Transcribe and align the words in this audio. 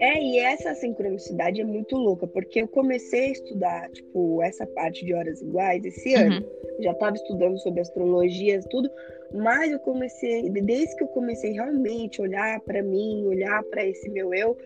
É, 0.00 0.22
e 0.22 0.38
essa 0.38 0.74
sincronicidade 0.74 1.60
é 1.60 1.64
muito 1.64 1.96
louca, 1.96 2.26
porque 2.26 2.62
eu 2.62 2.68
comecei 2.68 3.26
a 3.26 3.32
estudar, 3.32 3.90
tipo, 3.90 4.42
essa 4.42 4.66
parte 4.66 5.04
de 5.04 5.12
horas 5.12 5.40
iguais 5.42 5.84
esse 5.84 6.14
Uhum. 6.14 6.22
ano. 6.22 6.46
Já 6.80 6.92
estava 6.92 7.16
estudando 7.16 7.58
sobre 7.58 7.80
astrologia 7.80 8.56
e 8.56 8.68
tudo, 8.68 8.88
mas 9.34 9.72
eu 9.72 9.78
comecei, 9.80 10.48
desde 10.50 10.96
que 10.96 11.02
eu 11.02 11.08
comecei 11.08 11.52
realmente 11.52 12.20
a 12.20 12.24
olhar 12.24 12.60
para 12.60 12.82
mim, 12.82 13.24
olhar 13.26 13.62
para 13.64 13.84
esse 13.84 14.08
meu 14.10 14.32
eu, 14.32 14.56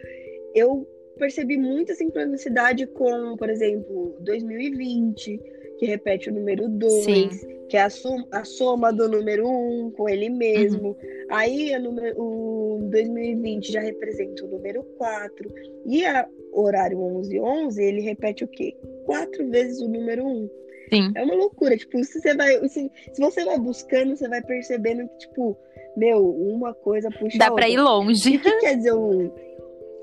eu 0.54 0.86
percebi 1.18 1.56
muita 1.56 1.94
sincronicidade 1.94 2.86
com, 2.86 3.36
por 3.36 3.48
exemplo, 3.48 4.16
2020, 4.20 5.40
que 5.78 5.86
repete 5.86 6.30
o 6.30 6.34
número 6.34 6.68
2, 6.68 7.04
Sim. 7.04 7.28
que 7.68 7.76
é 7.76 7.82
a, 7.82 7.90
soma, 7.90 8.26
a 8.30 8.44
soma 8.44 8.92
do 8.92 9.08
número 9.08 9.48
1 9.48 9.86
um, 9.86 9.90
com 9.90 10.08
ele 10.08 10.28
mesmo. 10.30 10.96
Aí 11.28 11.74
a 11.74 11.78
número, 11.78 12.20
o 12.20 12.61
2020 12.90 13.72
já 13.72 13.80
representa 13.80 14.44
o 14.44 14.48
número 14.48 14.82
4. 14.98 15.52
E 15.86 16.04
a 16.04 16.28
horário 16.52 16.98
1111, 16.98 17.82
ele 17.82 18.00
repete 18.00 18.44
o 18.44 18.48
quê? 18.48 18.76
Quatro 19.04 19.48
vezes 19.50 19.80
o 19.80 19.88
número 19.88 20.26
1. 20.26 20.50
Sim. 20.92 21.12
É 21.14 21.24
uma 21.24 21.34
loucura. 21.34 21.76
Tipo, 21.76 22.02
se 22.04 22.20
você 22.20 22.34
vai, 22.34 22.68
se, 22.68 22.90
se 23.12 23.20
você 23.20 23.44
vai 23.44 23.58
buscando, 23.58 24.16
você 24.16 24.28
vai 24.28 24.42
percebendo 24.42 25.08
que, 25.08 25.18
tipo, 25.18 25.56
meu, 25.96 26.28
uma 26.28 26.74
coisa 26.74 27.10
puxa 27.10 27.38
Dá 27.38 27.50
pra 27.50 27.68
ir 27.68 27.78
longe. 27.78 28.36
O 28.36 28.40
que 28.40 28.50
quer 28.60 28.76
dizer 28.76 28.92
um. 28.92 29.30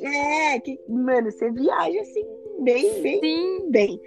É, 0.02 0.59
que, 0.59 0.80
mano, 0.88 1.31
você 1.31 1.52
viaja 1.52 2.02
assim, 2.02 2.25
bem, 2.61 3.02
bem, 3.02 3.19
Sim. 3.19 3.69
bem. 3.69 4.02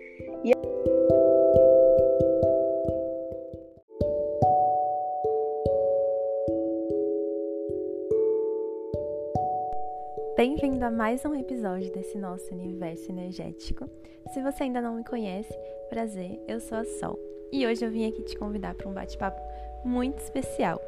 Bem-vindo 10.45 10.85
a 10.85 10.90
mais 10.90 11.24
um 11.24 11.37
episódio 11.37 11.93
desse 11.93 12.18
nosso 12.18 12.52
universo 12.52 13.09
energético. 13.12 13.88
Se 14.35 14.43
você 14.43 14.65
ainda 14.65 14.80
não 14.80 14.96
me 14.96 15.04
conhece, 15.04 15.57
prazer, 15.88 16.37
eu 16.48 16.59
sou 16.59 16.79
a 16.79 16.85
Sol 16.85 17.16
e 17.52 17.65
hoje 17.65 17.85
eu 17.85 17.90
vim 17.93 18.09
aqui 18.09 18.24
te 18.24 18.37
convidar 18.37 18.74
para 18.74 18.88
um 18.88 18.93
bate-papo 18.93 19.40
muito 19.85 20.18
especial. 20.18 20.82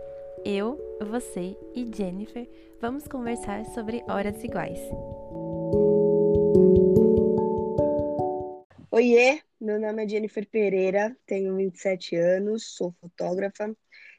Eu, 0.44 0.76
você 1.00 1.56
e 1.72 1.88
Jennifer 1.96 2.48
vamos 2.80 3.06
conversar 3.06 3.64
sobre 3.66 4.02
horas 4.08 4.42
iguais. 4.42 4.80
Oiê, 8.90 9.40
meu 9.60 9.78
nome 9.78 10.04
é 10.04 10.08
Jennifer 10.08 10.48
Pereira, 10.48 11.16
tenho 11.26 11.54
27 11.54 12.16
anos, 12.16 12.74
sou 12.74 12.92
fotógrafa, 13.00 13.72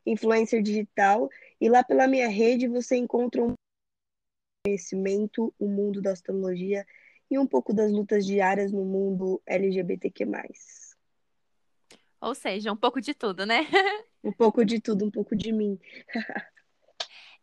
influencer 0.06 0.62
digital 0.62 1.30
e 1.60 1.68
lá 1.68 1.84
pela 1.84 2.08
minha 2.08 2.30
rede 2.30 2.70
você 2.70 2.96
encontra 2.96 3.44
um 3.44 3.54
conhecimento, 4.76 5.54
o 5.60 5.68
mundo 5.68 6.02
da 6.02 6.12
astrologia 6.12 6.86
e 7.30 7.38
um 7.38 7.46
pouco 7.46 7.74
das 7.74 7.92
lutas 7.92 8.26
diárias 8.26 8.72
no 8.72 8.84
mundo 8.84 9.42
LGBTQ+. 9.46 10.26
Ou 12.20 12.34
seja, 12.34 12.72
um 12.72 12.76
pouco 12.76 13.00
de 13.00 13.14
tudo, 13.14 13.46
né? 13.46 13.60
Um 14.24 14.32
pouco 14.34 14.66
de 14.66 14.80
tudo, 14.82 15.06
um 15.06 15.12
pouco 15.12 15.36
de 15.36 15.52
mim. 15.52 15.78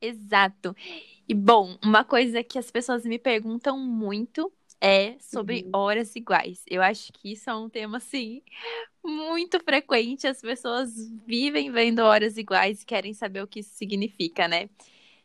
Exato. 0.01 0.75
E 1.29 1.33
bom, 1.33 1.79
uma 1.81 2.03
coisa 2.05 2.43
que 2.43 2.59
as 2.59 2.73
pessoas 2.73 3.05
me 3.05 3.21
perguntam 3.21 3.79
muito 3.79 4.53
é 4.81 5.17
sobre 5.21 5.63
Uhum. 5.63 5.71
horas 5.75 6.17
iguais. 6.17 6.65
Eu 6.69 6.83
acho 6.83 7.13
que 7.13 7.31
isso 7.35 7.49
é 7.49 7.55
um 7.55 7.69
tema 7.69 7.99
assim 7.99 8.43
muito 9.05 9.61
frequente. 9.61 10.27
As 10.27 10.41
pessoas 10.41 10.93
vivem 11.25 11.71
vendo 11.71 12.01
horas 12.01 12.37
iguais 12.37 12.83
e 12.83 12.85
querem 12.85 13.15
saber 13.15 13.45
o 13.45 13.47
que 13.47 13.61
isso 13.61 13.75
significa, 13.77 14.49
né? 14.49 14.69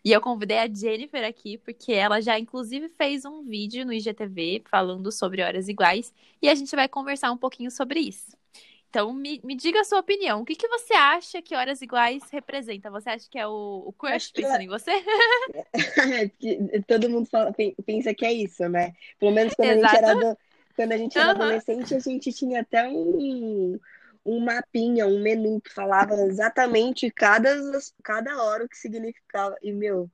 E 0.03 0.11
eu 0.11 0.21
convidei 0.21 0.57
a 0.59 0.67
Jennifer 0.67 1.23
aqui 1.25 1.57
porque 1.57 1.91
ela 1.93 2.21
já 2.21 2.39
inclusive 2.39 2.89
fez 2.89 3.25
um 3.25 3.43
vídeo 3.43 3.85
no 3.85 3.93
IGTV 3.93 4.63
falando 4.69 5.11
sobre 5.11 5.41
horas 5.43 5.67
iguais 5.67 6.13
e 6.41 6.49
a 6.49 6.55
gente 6.55 6.75
vai 6.75 6.87
conversar 6.87 7.31
um 7.31 7.37
pouquinho 7.37 7.71
sobre 7.71 7.99
isso. 7.99 8.37
Então, 8.89 9.13
me, 9.13 9.41
me 9.43 9.55
diga 9.55 9.81
a 9.81 9.83
sua 9.83 9.99
opinião. 9.99 10.41
O 10.41 10.45
que, 10.45 10.55
que 10.55 10.67
você 10.67 10.93
acha 10.93 11.41
que 11.41 11.55
horas 11.55 11.81
iguais 11.81 12.29
representa? 12.31 12.89
Você 12.91 13.09
acha 13.09 13.29
que 13.29 13.37
é 13.37 13.47
o, 13.47 13.83
o 13.87 13.93
crush 13.93 14.31
pensando 14.33 14.61
em 14.61 14.67
você? 14.67 14.91
Que 16.39 16.81
Todo 16.87 17.09
mundo 17.09 17.27
fala, 17.29 17.53
pen- 17.53 17.75
pensa 17.85 18.13
que 18.13 18.25
é 18.25 18.33
isso, 18.33 18.67
né? 18.69 18.93
Pelo 19.19 19.31
menos 19.31 19.55
quando 19.55 19.71
a 19.71 19.75
gente 19.77 19.95
Exato. 19.95 19.95
era, 19.95 20.11
ado- 20.11 20.37
quando 20.75 20.91
a 20.91 20.97
gente 20.97 21.17
era 21.17 21.31
Aham. 21.31 21.31
adolescente, 21.31 21.93
a 21.95 21.99
gente 21.99 22.31
tinha 22.33 22.61
até 22.61 22.87
um, 22.87 23.79
um 24.27 24.41
mapinha, 24.41 25.07
um 25.07 25.21
menu 25.21 25.61
que 25.61 25.73
falava 25.73 26.13
exatamente 26.15 27.09
cada, 27.09 27.49
cada 28.03 28.43
hora 28.43 28.65
o 28.65 28.69
que 28.69 28.77
significava. 28.77 29.55
E, 29.63 29.71
meu, 29.71 30.11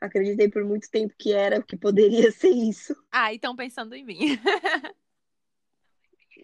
acreditei 0.00 0.48
por 0.48 0.64
muito 0.64 0.88
tempo 0.88 1.12
que 1.18 1.32
era, 1.32 1.60
que 1.60 1.76
poderia 1.76 2.30
ser 2.32 2.50
isso. 2.50 2.96
Ah, 3.10 3.34
então 3.34 3.56
pensando 3.56 3.94
em 3.94 4.04
mim. 4.04 4.38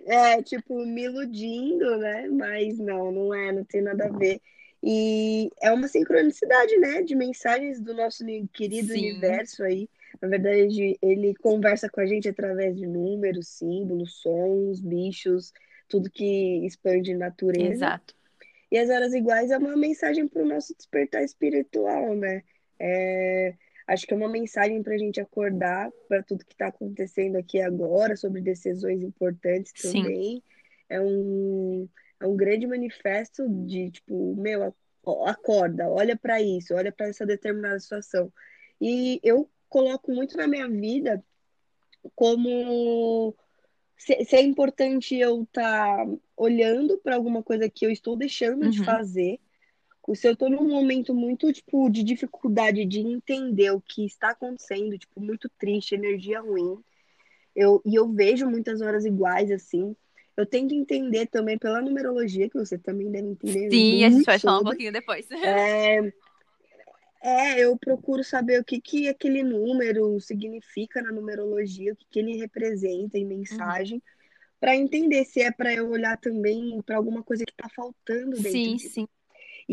É, 0.05 0.43
tipo, 0.43 0.85
me 0.85 1.05
iludindo, 1.05 1.97
né? 1.99 2.27
Mas 2.29 2.77
não, 2.79 3.13
não 3.13 3.33
é, 3.33 3.53
não 3.53 3.65
tem 3.65 3.81
nada 3.81 4.07
a 4.07 4.11
ver. 4.11 4.41
E 4.83 5.49
é 5.63 5.71
uma 5.73 5.87
sincronicidade, 5.87 6.77
né? 6.79 7.03
De 7.03 7.15
mensagens 7.15 7.81
do 7.81 7.95
nosso 7.95 8.25
querido 8.53 8.89
Sim. 8.89 8.99
universo 8.99 9.63
aí. 9.63 9.89
Na 10.21 10.27
verdade, 10.27 10.99
ele 11.01 11.35
conversa 11.37 11.89
com 11.89 12.01
a 12.01 12.07
gente 12.07 12.29
através 12.29 12.77
de 12.77 12.85
números, 12.85 13.47
símbolos, 13.49 14.21
sons, 14.21 14.81
bichos, 14.81 15.53
tudo 15.93 16.11
que 16.11 16.65
expande 16.65 17.15
natureza. 17.15 17.71
Exato. 17.71 18.15
E 18.71 18.79
as 18.79 18.89
horas 18.89 19.13
iguais 19.13 19.51
é 19.51 19.59
uma 19.59 19.77
mensagem 19.77 20.27
para 20.27 20.43
o 20.43 20.49
nosso 20.49 20.75
despertar 20.75 21.23
espiritual, 21.23 22.15
né? 22.15 22.43
É, 22.81 23.55
acho 23.87 24.07
que 24.07 24.15
é 24.15 24.17
uma 24.17 24.31
mensagem 24.31 24.83
para 24.83 24.95
a 24.95 24.99
gente 24.99 25.21
acordar 25.21 25.91
para 26.09 26.23
tudo 26.23 26.47
que 26.47 26.55
está 26.55 26.69
acontecendo 26.69 27.37
aqui 27.37 27.61
agora, 27.61 28.17
sobre 28.17 28.41
decisões 28.41 29.03
importantes 29.03 29.75
Sim. 29.77 30.03
também. 30.03 30.43
É 30.89 30.99
um, 30.99 31.87
é 32.19 32.27
um 32.27 32.35
grande 32.35 32.67
manifesto 32.67 33.47
de, 33.67 33.91
tipo, 33.91 34.35
meu, 34.37 34.75
acorda, 35.27 35.91
olha 35.91 36.17
para 36.17 36.41
isso, 36.41 36.75
olha 36.75 36.91
para 36.91 37.09
essa 37.09 37.27
determinada 37.27 37.79
situação. 37.79 38.33
E 38.81 39.21
eu 39.23 39.47
coloco 39.69 40.11
muito 40.11 40.35
na 40.39 40.49
minha 40.49 40.67
vida 40.67 41.23
como 42.15 43.35
se, 44.05 44.25
se 44.25 44.37
é 44.37 44.41
importante 44.43 45.15
eu 45.17 45.43
estar 45.45 46.07
olhando 46.37 46.99
para 46.99 47.17
alguma 47.17 47.43
coisa 47.43 47.69
que 47.71 47.87
eu 47.87 47.91
estou 47.91 48.17
deixando 48.17 48.69
de 48.69 48.79
Uhum. 48.79 48.85
fazer. 48.85 49.41
Se 50.15 50.29
eu 50.29 50.33
estou 50.33 50.51
num 50.51 50.69
momento 50.69 51.15
muito, 51.15 51.53
tipo, 51.53 51.89
de 51.91 52.03
dificuldade 52.03 52.85
de 52.85 53.01
entender 53.01 53.71
o 53.71 53.81
que 53.81 54.05
está 54.05 54.31
acontecendo, 54.31 54.99
tipo, 54.99 55.21
muito 55.21 55.49
triste, 55.59 55.95
energia 55.95 56.41
ruim, 56.41 56.79
eu, 57.55 57.81
e 57.85 57.95
eu 57.95 58.13
vejo 58.13 58.49
muitas 58.49 58.81
horas 58.81 59.05
iguais, 59.05 59.51
assim, 59.51 59.95
eu 60.37 60.47
tento 60.47 60.75
entender 60.75 61.27
também 61.27 61.59
pela 61.59 61.81
numerologia, 61.83 62.49
que 62.51 62.59
você 62.59 62.79
também 62.79 63.11
deve 63.11 63.29
entender 63.29 63.71
Sim, 63.71 64.05
a 64.05 64.11
gente 64.11 64.25
vai 64.25 64.39
falar 64.39 64.59
um 64.61 64.65
pouquinho 64.65 64.93
depois. 64.93 65.29
É, 65.43 66.13
é, 67.23 67.61
eu 67.61 67.77
procuro 67.79 68.25
saber 68.25 68.61
o 68.61 68.65
que, 68.65 68.81
que 68.81 69.09
aquele 69.09 69.43
número 69.43 70.19
significa 70.21 71.01
na 71.01 71.13
numerologia, 71.13 71.93
o 71.93 71.97
que, 71.97 72.07
que 72.11 72.19
ele 72.19 72.37
representa 72.37 73.17
em 73.17 73.25
mensagem, 73.25 74.03
para 74.59 74.77
entender 74.77 75.25
se 75.25 75.41
é 75.41 75.51
para 75.51 75.73
eu 75.73 75.89
olhar 75.91 76.19
também 76.19 76.81
para 76.83 76.97
alguma 76.97 77.23
coisa 77.23 77.45
que 77.45 77.53
está 77.53 77.69
faltando 77.69 78.41
dentro 78.41 78.51
Sim, 78.51 78.77
de 78.77 78.89
sim. 78.89 79.09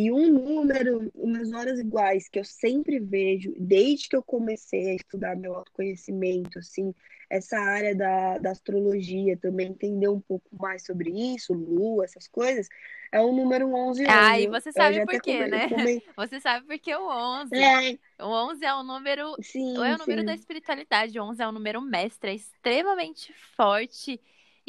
E 0.01 0.09
um 0.13 0.31
número, 0.31 1.11
umas 1.13 1.51
horas 1.51 1.77
iguais 1.77 2.29
que 2.29 2.39
eu 2.39 2.45
sempre 2.45 2.99
vejo, 2.99 3.53
desde 3.59 4.07
que 4.07 4.15
eu 4.15 4.23
comecei 4.23 4.91
a 4.91 4.95
estudar 4.95 5.35
meu 5.35 5.53
autoconhecimento, 5.55 6.57
assim, 6.57 6.95
essa 7.29 7.59
área 7.59 7.93
da, 7.93 8.37
da 8.37 8.51
astrologia 8.51 9.35
também, 9.35 9.67
entender 9.67 10.07
um 10.07 10.21
pouco 10.21 10.47
mais 10.57 10.85
sobre 10.85 11.09
isso, 11.11 11.53
lua, 11.53 12.05
essas 12.05 12.29
coisas, 12.29 12.69
é 13.11 13.19
o 13.19 13.33
número 13.33 13.67
1111. 13.67 14.05
Ah, 14.09 14.39
e 14.39 14.45
Eu- 14.45 14.51
você 14.51 14.69
eu 14.69 14.73
sabe 14.73 15.05
por 15.05 15.21
quê, 15.21 15.47
né? 15.47 15.67
Você 16.15 16.39
sabe 16.39 16.65
porque 16.65 16.95
o 16.95 17.05
11. 17.09 17.55
É, 17.55 17.97
O 18.23 18.27
11 18.27 18.65
é 18.65 18.73
o 18.73 18.83
número 18.83 19.35
sim, 19.41 19.75
é 19.83 19.95
o 19.95 19.97
número 19.97 20.21
sim. 20.21 20.25
da 20.25 20.33
espiritualidade. 20.33 21.19
O 21.19 21.23
11 21.23 21.43
é 21.43 21.47
o 21.47 21.51
número 21.51 21.81
mestre, 21.81 22.31
é 22.31 22.35
extremamente 22.35 23.33
forte 23.57 24.19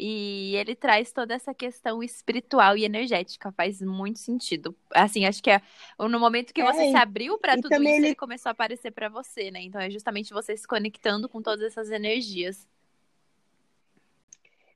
e 0.03 0.55
ele 0.55 0.75
traz 0.75 1.11
toda 1.11 1.35
essa 1.35 1.53
questão 1.53 2.01
espiritual 2.01 2.75
e 2.75 2.83
energética. 2.83 3.51
Faz 3.51 3.79
muito 3.81 4.17
sentido. 4.17 4.75
Assim, 4.89 5.25
acho 5.25 5.43
que 5.43 5.51
é 5.51 5.61
no 5.99 6.19
momento 6.19 6.51
que 6.51 6.61
É, 6.61 6.65
você 6.65 6.89
se 6.89 6.97
abriu 6.97 7.37
para 7.37 7.55
tudo 7.55 7.71
isso, 7.75 7.83
ele- 7.83 8.07
ele 8.07 8.15
começou 8.15 8.49
a 8.49 8.51
aparecer 8.53 8.89
para 8.91 9.09
você, 9.09 9.51
né? 9.51 9.61
Então 9.61 9.79
é 9.79 9.91
justamente 9.91 10.33
você 10.33 10.57
se 10.57 10.67
conectando 10.67 11.29
com 11.29 11.39
todas 11.39 11.61
essas 11.61 11.91
energias. 11.91 12.67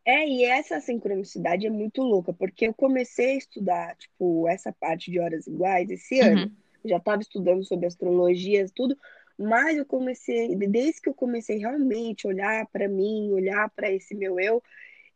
É, 0.06 0.28
e 0.28 0.46
essa 0.46 0.80
sincronicidade 0.80 1.66
é 1.66 1.70
muito 1.72 2.04
louca, 2.04 2.32
porque 2.32 2.68
eu 2.68 2.74
comecei 2.76 3.32
a 3.34 3.38
estudar, 3.38 3.96
tipo, 3.96 4.48
essa 4.48 4.72
parte 4.72 5.10
de 5.10 5.20
horas 5.20 5.48
iguais 5.48 5.90
esse 5.90 6.20
ano. 6.20 6.44
Uhum. 6.44 6.52
Eu 6.84 6.90
já 6.92 6.98
estava 6.98 7.22
estudando 7.24 7.66
sobre 7.66 7.88
astrologia, 7.88 8.64
tudo, 8.76 8.96
mas 9.36 9.76
eu 9.76 9.86
comecei, 9.88 10.56
desde 10.56 11.02
que 11.02 11.10
eu 11.10 11.16
comecei 11.16 11.58
realmente 11.58 12.28
a 12.28 12.30
olhar 12.30 12.68
para 12.68 12.88
mim, 12.88 13.32
olhar 13.32 13.68
para 13.72 13.92
esse 13.92 14.14
meu 14.14 14.40
eu, 14.40 14.62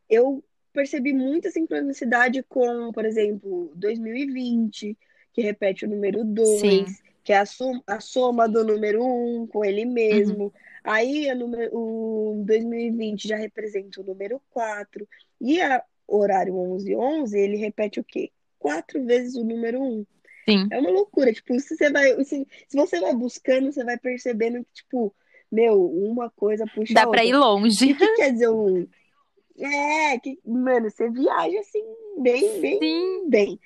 eu 0.09 0.43
percebi 0.73 1.13
muita 1.13 1.49
sincronicidade 1.51 2.43
com, 2.43 2.91
por 2.91 3.05
exemplo, 3.05 3.71
2020, 3.75 4.97
que 5.33 5.41
repete 5.41 5.85
o 5.85 5.89
número 5.89 6.23
2, 6.23 6.59
Sim. 6.59 6.85
que 7.23 7.33
é 7.33 7.37
a, 7.37 7.45
som- 7.45 7.81
a 7.87 7.99
soma 7.99 8.47
do 8.47 8.63
número 8.63 9.03
1 9.03 9.41
um, 9.41 9.47
com 9.47 9.63
ele 9.63 9.85
mesmo. 9.85 10.53
Aí 10.83 11.33
número, 11.35 11.69
o 11.75 12.43
2020 12.45 13.27
já 13.27 13.35
representa 13.37 14.01
o 14.01 14.03
número 14.03 14.41
4. 14.51 15.07
E 15.41 15.61
a 15.61 15.83
horário 16.07 16.53
1111, 16.53 17.37
ele 17.37 17.57
repete 17.57 17.99
o 17.99 18.03
quê? 18.03 18.31
Quatro 18.57 19.03
vezes 19.05 19.35
o 19.35 19.43
número 19.43 19.81
1. 19.81 20.05
Sim. 20.49 20.67
É 20.71 20.79
uma 20.79 20.89
loucura. 20.89 21.31
Tipo, 21.31 21.59
se 21.59 21.75
você 21.75 21.91
vai, 21.91 22.23
se, 22.23 22.47
se 22.67 22.75
você 22.77 22.99
vai 22.99 23.13
buscando, 23.13 23.71
você 23.71 23.83
vai 23.83 23.97
percebendo 23.97 24.63
que, 24.63 24.73
tipo, 24.73 25.13
meu, 25.51 25.85
uma 25.85 26.29
coisa 26.31 26.65
puxa 26.73 26.93
Dá 26.93 27.03
a 27.03 27.07
outra. 27.07 27.21
pra 27.21 27.29
ir 27.29 27.33
longe. 27.35 27.91
O 27.93 27.97
que 27.97 28.15
quer 28.15 28.31
dizer 28.33 28.49
um. 28.49 28.87
É, 29.59 30.19
que, 30.19 30.39
mano, 30.45 30.89
você 30.89 31.09
viaja 31.09 31.59
assim, 31.59 31.83
bem, 32.21 32.59
bem, 32.79 32.79
Sim. 32.79 33.29
bem. 33.29 33.59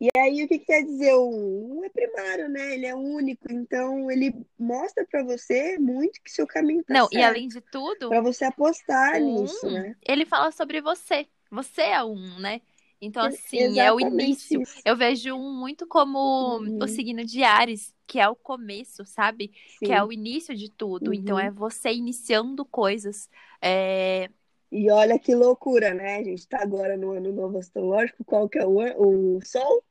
E 0.00 0.08
aí, 0.16 0.44
o 0.44 0.48
que 0.48 0.58
quer 0.60 0.82
dizer 0.84 1.14
um? 1.16 1.78
Um 1.80 1.84
é 1.84 1.88
primário, 1.90 2.48
né? 2.48 2.74
Ele 2.74 2.86
é 2.86 2.94
único, 2.94 3.52
então 3.52 4.10
ele 4.10 4.34
mostra 4.58 5.06
pra 5.06 5.22
você 5.24 5.78
muito 5.78 6.20
que 6.22 6.30
seu 6.30 6.46
caminho 6.46 6.84
tá 6.84 6.98
Não, 6.98 7.08
e 7.12 7.22
certo. 7.22 7.22
além 7.22 7.48
de 7.48 7.60
tudo, 7.60 8.08
Pra 8.08 8.20
você 8.20 8.44
apostar 8.44 9.20
o 9.20 9.22
nisso, 9.22 9.70
um, 9.70 9.70
né? 9.70 9.96
ele 10.02 10.26
fala 10.26 10.50
sobre 10.52 10.80
você. 10.82 11.28
Você 11.50 11.82
é 11.82 12.04
um, 12.04 12.38
né? 12.40 12.60
Então, 13.00 13.22
assim, 13.24 13.80
é 13.80 13.92
o 13.92 13.98
exatamente 13.98 14.00
início. 14.00 14.62
isso. 14.62 14.82
Eu 14.84 14.96
vejo 14.96 15.34
um 15.34 15.54
muito 15.58 15.86
como 15.86 16.18
Uhum. 16.40 16.78
o 16.80 16.88
signo 16.88 17.24
de 17.24 17.42
Ares, 17.42 17.94
que 18.06 18.20
é 18.20 18.28
o 18.28 18.36
começo, 18.36 19.04
sabe? 19.06 19.52
Que 19.82 19.92
é 19.92 20.02
Sim. 20.02 20.04
o 20.04 20.12
início 20.12 20.54
de 20.56 20.70
tudo. 20.70 21.12
Então, 21.14 21.38
Uhum. 21.38 21.40
é 21.40 21.50
você 21.50 21.92
iniciando 21.92 22.64
coisas. 22.64 23.28
É, 23.62 24.30
E 24.72 24.90
olha 24.90 25.18
que 25.18 25.34
loucura, 25.34 25.92
né? 25.92 26.16
A 26.16 26.22
gente 26.22 26.46
tá 26.46 26.62
agora 26.62 26.96
no 26.96 27.12
ano 27.12 27.32
novo 27.32 27.58
astrológico. 27.58 28.24
Qual 28.24 28.48
que 28.48 28.58
é 28.58 28.66
o, 28.66 29.36
o 29.36 29.40
Sol? 29.44 29.82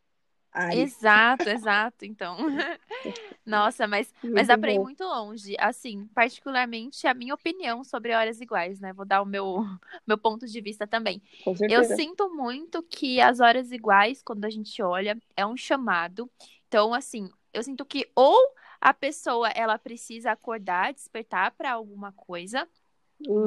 Ares. 0.52 0.96
Exato, 0.96 1.50
exato. 1.50 2.06
Então, 2.06 2.38
nossa, 3.46 3.88
mas, 3.88 4.14
mas 4.24 4.48
dá 4.48 4.58
pra 4.58 4.72
ir 4.72 4.80
muito 4.80 5.04
longe. 5.04 5.56
Assim, 5.60 6.08
particularmente 6.08 7.08
a 7.08 7.14
minha 7.14 7.34
opinião 7.34 7.84
sobre 7.84 8.14
horas 8.14 8.42
iguais, 8.42 8.80
né? 8.80 8.94
Vou 8.94 9.06
dar 9.06 9.22
o 9.22 9.26
meu, 9.26 9.58
meu 10.08 10.18
ponto 10.18 10.46
de 10.46 10.62
vista 10.62 10.88
também. 10.88 11.22
Eu 11.68 11.84
sinto 11.84 12.30
muito 12.34 12.82
que 12.84 13.22
as 13.22 13.40
horas 13.40 13.72
iguais, 13.72 14.24
quando 14.24 14.46
a 14.46 14.50
gente 14.50 14.82
olha, 14.82 15.18
é 15.36 15.46
um 15.46 15.58
chamado. 15.58 16.30
Então, 16.68 16.94
assim, 16.94 17.30
eu 17.54 17.62
sinto 17.64 17.86
que 17.86 18.10
ou 18.16 18.38
a 18.82 18.94
pessoa 18.94 19.50
ela 19.50 19.78
precisa 19.78 20.32
acordar, 20.32 20.94
despertar 20.94 21.52
para 21.52 21.72
alguma 21.72 22.12
coisa, 22.14 22.68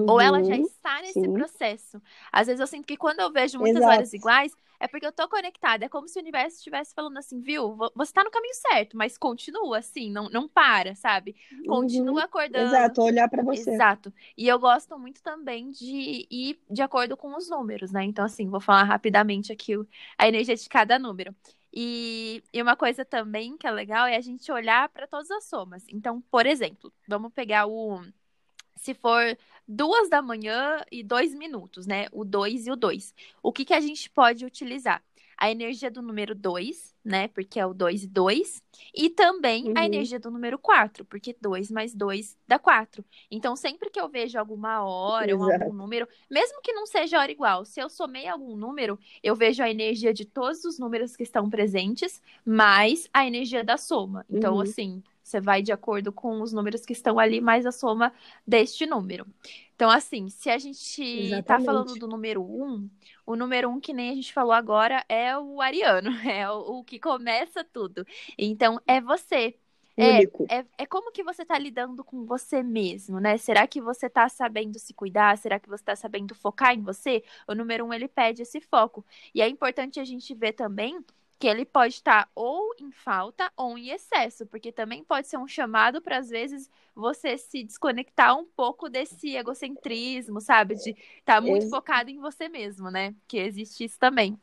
ou 0.07 0.21
ela 0.21 0.43
já 0.43 0.57
Uhum. 0.57 0.59
está 0.59 1.01
nesse 1.03 1.29
sim. 1.29 1.29
processo. 1.29 2.03
Às 2.33 2.47
vezes 2.49 2.61
eu 2.61 2.67
sinto 2.67 2.87
que 2.87 2.97
quando 2.97 3.21
eu 3.21 3.33
vejo 3.33 3.59
muitas 3.59 3.87
Exato. 3.87 3.87
horas 3.87 4.13
iguais, 4.13 4.53
é 4.81 4.89
porque 4.89 5.07
eu 5.07 5.13
tô 5.13 5.29
conectada. 5.29 5.85
É 5.85 5.89
como 5.89 6.09
se 6.09 6.19
o 6.19 6.23
universo 6.23 6.57
estivesse 6.59 6.95
falando 6.95 7.19
assim, 7.19 7.41
viu? 7.41 7.77
Vo- 7.77 7.93
Você 7.97 8.13
tá 8.13 8.25
no 8.25 8.31
caminho 8.31 8.55
certo, 8.55 8.97
mas 8.97 9.17
continua 9.17 9.79
assim, 9.79 10.11
não, 10.11 10.29
não 10.29 10.49
para, 10.49 10.95
sabe? 10.97 11.37
Continua 11.67 12.23
Uhum. 12.23 12.25
acordando. 12.25 12.93
Exato, 12.93 13.03
olhar 13.03 13.29
pra 13.29 13.43
você. 13.43 13.85
Exato. 13.85 14.13
E 14.37 14.49
eu 14.49 14.59
gosto 14.59 14.99
muito 14.99 15.23
também 15.23 15.71
de 15.71 16.27
ir 16.31 16.59
de 16.71 16.81
acordo 16.83 17.17
com 17.17 17.37
os 17.37 17.49
números, 17.51 17.93
né? 17.93 18.03
Então, 18.05 18.25
assim, 18.25 18.49
vou 18.49 18.61
falar 18.61 18.85
rapidamente 18.85 19.53
aqui 19.53 19.75
a 20.19 20.27
energia 20.29 20.57
de 20.57 20.69
cada 20.69 20.99
número. 20.99 21.35
E, 21.73 22.43
e 22.53 22.63
uma 22.63 22.77
coisa 22.77 23.05
também 23.05 23.57
que 23.57 23.67
é 23.67 23.71
legal 23.71 24.07
é 24.07 24.17
a 24.17 24.21
gente 24.21 24.51
olhar 24.53 24.89
para 24.91 25.07
todas 25.07 25.31
as 25.31 25.45
somas. 25.45 25.85
Então, 25.89 26.21
por 26.31 26.47
exemplo, 26.47 26.93
vamos 27.07 27.33
pegar 27.33 27.67
o. 27.67 28.03
Se 28.77 28.95
for 28.95 29.37
duas 29.67 30.09
da 30.09 30.21
manhã 30.23 30.81
e 30.91 31.03
dois 31.03 31.35
minutos, 31.35 31.87
né? 31.87 32.07
O 32.13 32.25
dois 32.25 32.67
e 32.67 32.71
o 32.71 32.77
dois. 32.77 33.15
O 33.43 33.53
que 33.53 33.65
que 33.65 33.75
a 33.75 33.81
gente 33.81 34.11
pode 34.11 34.45
utilizar? 34.45 35.03
A 35.37 35.51
energia 35.51 35.91
do 35.91 36.03
número 36.03 36.37
2, 36.37 36.95
né? 37.05 37.27
Porque 37.27 37.59
é 37.59 37.67
o 37.67 37.75
2 37.75 38.05
e 38.05 38.07
2. 38.07 38.63
E 38.95 39.11
também 39.11 39.71
a 39.75 39.81
Uhum. 39.81 39.87
energia 39.87 40.21
do 40.21 40.31
número 40.31 40.57
4, 40.57 41.05
porque 41.05 41.37
2 41.41 41.69
mais 41.69 41.93
2 41.95 42.37
dá 42.47 42.61
4. 42.61 43.05
Então, 43.29 43.57
sempre 43.57 43.91
que 43.91 44.01
eu 44.01 44.09
vejo 44.09 44.39
alguma 44.39 44.85
hora 44.85 45.35
ou 45.35 45.43
Exato. 45.43 45.43
algum 45.43 45.73
número, 45.73 46.07
mesmo 46.31 46.61
que 46.63 46.73
não 46.73 46.87
seja 46.87 47.19
hora 47.19 47.33
igual, 47.33 47.65
se 47.65 47.81
eu 47.81 47.89
somei 47.89 48.29
algum 48.29 48.55
número, 48.57 48.97
eu 49.21 49.35
vejo 49.35 49.63
a 49.65 49.71
energia 49.71 50.15
de 50.15 50.25
todos 50.25 50.65
os 50.65 50.79
números 50.79 51.17
que 51.17 51.25
estão 51.25 51.51
presentes, 51.51 52.23
mais 52.45 53.09
a 53.13 53.27
energia 53.27 53.65
da 53.65 53.77
soma. 53.77 54.25
Então, 54.31 54.61
Uhum. 54.61 54.61
assim, 54.61 55.03
você 55.33 55.41
vai 55.41 55.63
de 55.63 55.73
acordo 55.73 56.13
com 56.13 56.43
os 56.43 56.53
números 56.53 56.85
que 56.85 56.93
estão 56.93 57.19
ali, 57.19 57.41
mais 57.41 57.65
a 57.65 57.73
soma 57.73 58.13
deste 58.47 58.85
número. 58.85 59.27
Então, 59.75 59.91
assim, 59.91 60.29
se 60.29 60.51
a 60.51 60.59
gente 60.59 61.43
tá 61.45 61.59
falando 61.59 61.95
do 61.95 62.07
número 62.07 62.43
1, 62.43 62.89
o 63.27 63.35
número 63.35 63.71
1, 63.71 63.81
que 63.81 63.95
nem 63.95 64.11
a 64.11 64.15
gente 64.15 64.33
falou 64.33 64.53
agora, 64.53 65.05
é 65.09 65.37
o 65.37 65.61
ariano, 65.61 66.11
é 66.29 66.49
o, 66.51 66.81
o 66.81 66.85
que 66.85 66.99
começa 66.99 67.65
tudo. 67.65 68.07
Então, 68.37 68.81
é 68.87 69.01
você. 69.01 69.57
É, 69.95 70.23
é, 70.23 70.65
é 70.79 70.87
como 70.87 71.13
que 71.13 71.23
você 71.23 71.45
tá 71.45 71.59
lidando 71.59 72.03
com 72.03 72.25
você 72.25 72.63
mesmo, 72.63 73.21
né? 73.21 73.37
Será 73.37 73.67
que 73.67 73.81
você 73.81 74.09
tá 74.09 74.29
sabendo 74.29 74.79
se 74.79 74.95
cuidar? 74.95 75.37
Será 75.37 75.59
que 75.61 75.69
você 75.69 75.85
tá 75.85 75.97
sabendo 75.97 76.35
focar 76.35 76.75
em 76.75 76.81
você? 76.81 77.23
O 77.47 77.55
número 77.55 77.85
um, 77.85 77.93
ele 77.93 78.09
pede 78.09 78.43
esse 78.43 78.61
foco. 78.61 79.05
E 79.35 79.43
é 79.43 79.49
importante 79.49 80.01
a 80.01 80.05
gente 80.05 80.35
ver 80.35 80.53
também 80.53 80.99
que 81.43 81.49
ele 81.49 81.65
pode 81.65 81.95
estar 81.95 82.31
ou 82.37 82.73
em 82.81 82.93
falta 82.93 83.53
ou 83.57 83.77
em 83.77 83.91
excesso, 83.91 84.47
porque 84.47 84.71
também 84.71 85.03
pode 85.03 85.27
ser 85.27 85.39
um 85.39 85.49
chamado 85.49 86.01
para, 86.01 86.19
às 86.19 86.29
vezes, 86.31 86.71
você 86.95 87.37
se 87.37 87.65
desconectar 87.65 88.39
um 88.39 88.47
pouco 88.47 88.89
desse 88.89 89.35
egocentrismo, 89.35 90.41
sabe? 90.41 90.77
De 90.77 90.97
estar 91.19 91.41
muito 91.41 91.67
Ex- 91.67 91.69
focado 91.69 92.11
em 92.11 92.21
você 92.21 92.49
mesmo, 92.49 92.91
né? 92.93 93.13
Que 93.27 93.39
existe 93.39 93.85
isso 93.85 93.99
também. 93.99 94.39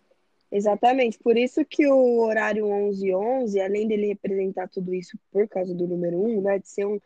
Exatamente. 0.52 1.20
Por 1.20 1.38
isso 1.38 1.64
que 1.66 1.88
o 1.88 2.20
horário 2.22 2.66
1111, 2.66 3.60
além 3.62 3.88
dele 3.88 4.08
representar 4.08 4.68
tudo 4.68 4.94
isso 4.96 5.18
por 5.32 5.48
causa 5.48 5.76
do 5.76 5.88
número 5.88 6.20
1, 6.22 6.42
né? 6.42 6.58
De 6.60 6.68
ser 6.68 6.86
um, 6.86 7.00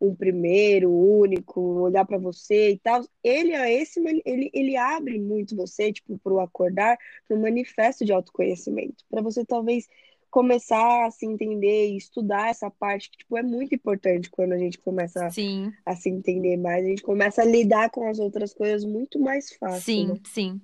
um 0.00 0.14
primeiro, 0.14 0.90
único, 0.92 1.60
olhar 1.60 2.04
pra 2.04 2.18
você 2.18 2.72
e 2.72 2.78
tal, 2.78 3.04
ele 3.22 3.52
é 3.52 3.82
esse, 3.82 4.00
ele, 4.24 4.50
ele 4.52 4.76
abre 4.76 5.18
muito 5.18 5.56
você, 5.56 5.92
tipo, 5.92 6.18
pro 6.18 6.40
acordar, 6.40 6.96
pro 7.26 7.40
manifesto 7.40 8.04
de 8.04 8.12
autoconhecimento, 8.12 9.04
para 9.10 9.22
você 9.22 9.44
talvez 9.44 9.86
começar 10.30 11.06
a 11.06 11.10
se 11.10 11.26
entender 11.26 11.88
e 11.88 11.96
estudar 11.96 12.50
essa 12.50 12.70
parte 12.70 13.10
que, 13.10 13.18
tipo, 13.18 13.36
é 13.36 13.42
muito 13.42 13.74
importante 13.74 14.30
quando 14.30 14.52
a 14.52 14.58
gente 14.58 14.78
começa 14.78 15.28
Sim, 15.30 15.72
a 15.84 15.96
se 15.96 16.10
entender 16.10 16.56
mais, 16.56 16.84
a 16.84 16.88
gente 16.88 17.02
começa 17.02 17.42
a 17.42 17.46
lidar 17.46 17.90
com 17.90 18.08
as 18.08 18.18
outras 18.18 18.52
coisas 18.52 18.84
muito 18.84 19.18
mais 19.18 19.52
fácil, 19.54 20.06
né? 20.06 20.14
sim, 20.14 20.20
sim. 20.24 20.60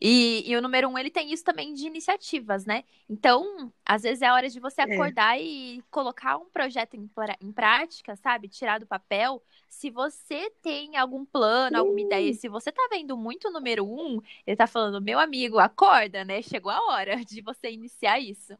E, 0.00 0.44
e 0.50 0.56
o 0.56 0.60
número 0.62 0.88
um, 0.88 0.98
ele 0.98 1.10
tem 1.10 1.32
isso 1.32 1.42
também 1.44 1.72
de 1.72 1.86
iniciativas, 1.86 2.66
né? 2.66 2.84
Então, 3.08 3.72
às 3.84 4.02
vezes 4.02 4.22
é 4.22 4.30
hora 4.30 4.48
de 4.48 4.60
você 4.60 4.82
É. 4.82 4.84
acordar 4.84 5.40
e 5.40 5.82
colocar 5.90 6.36
um 6.36 6.50
projeto 6.50 6.94
em, 6.94 7.10
em 7.40 7.52
prática, 7.52 8.14
sabe? 8.16 8.48
Tirar 8.48 8.78
do 8.78 8.86
papel. 8.86 9.42
Se 9.68 9.90
você 9.90 10.50
tem 10.62 10.96
algum 10.96 11.24
plano, 11.24 11.78
alguma 11.78 12.00
ideia, 12.00 12.32
se 12.34 12.48
você 12.48 12.70
tá 12.70 12.86
vendo 12.90 13.16
muito 13.16 13.48
o 13.48 13.52
número 13.52 13.86
um, 13.86 14.20
ele 14.46 14.56
tá 14.56 14.66
falando, 14.66 15.00
meu 15.00 15.18
amigo, 15.18 15.58
acorda, 15.58 16.24
né? 16.24 16.42
Chegou 16.42 16.70
a 16.70 16.80
hora 16.92 17.16
de 17.24 17.40
você 17.42 17.70
iniciar 17.70 18.20
isso. 18.20 18.54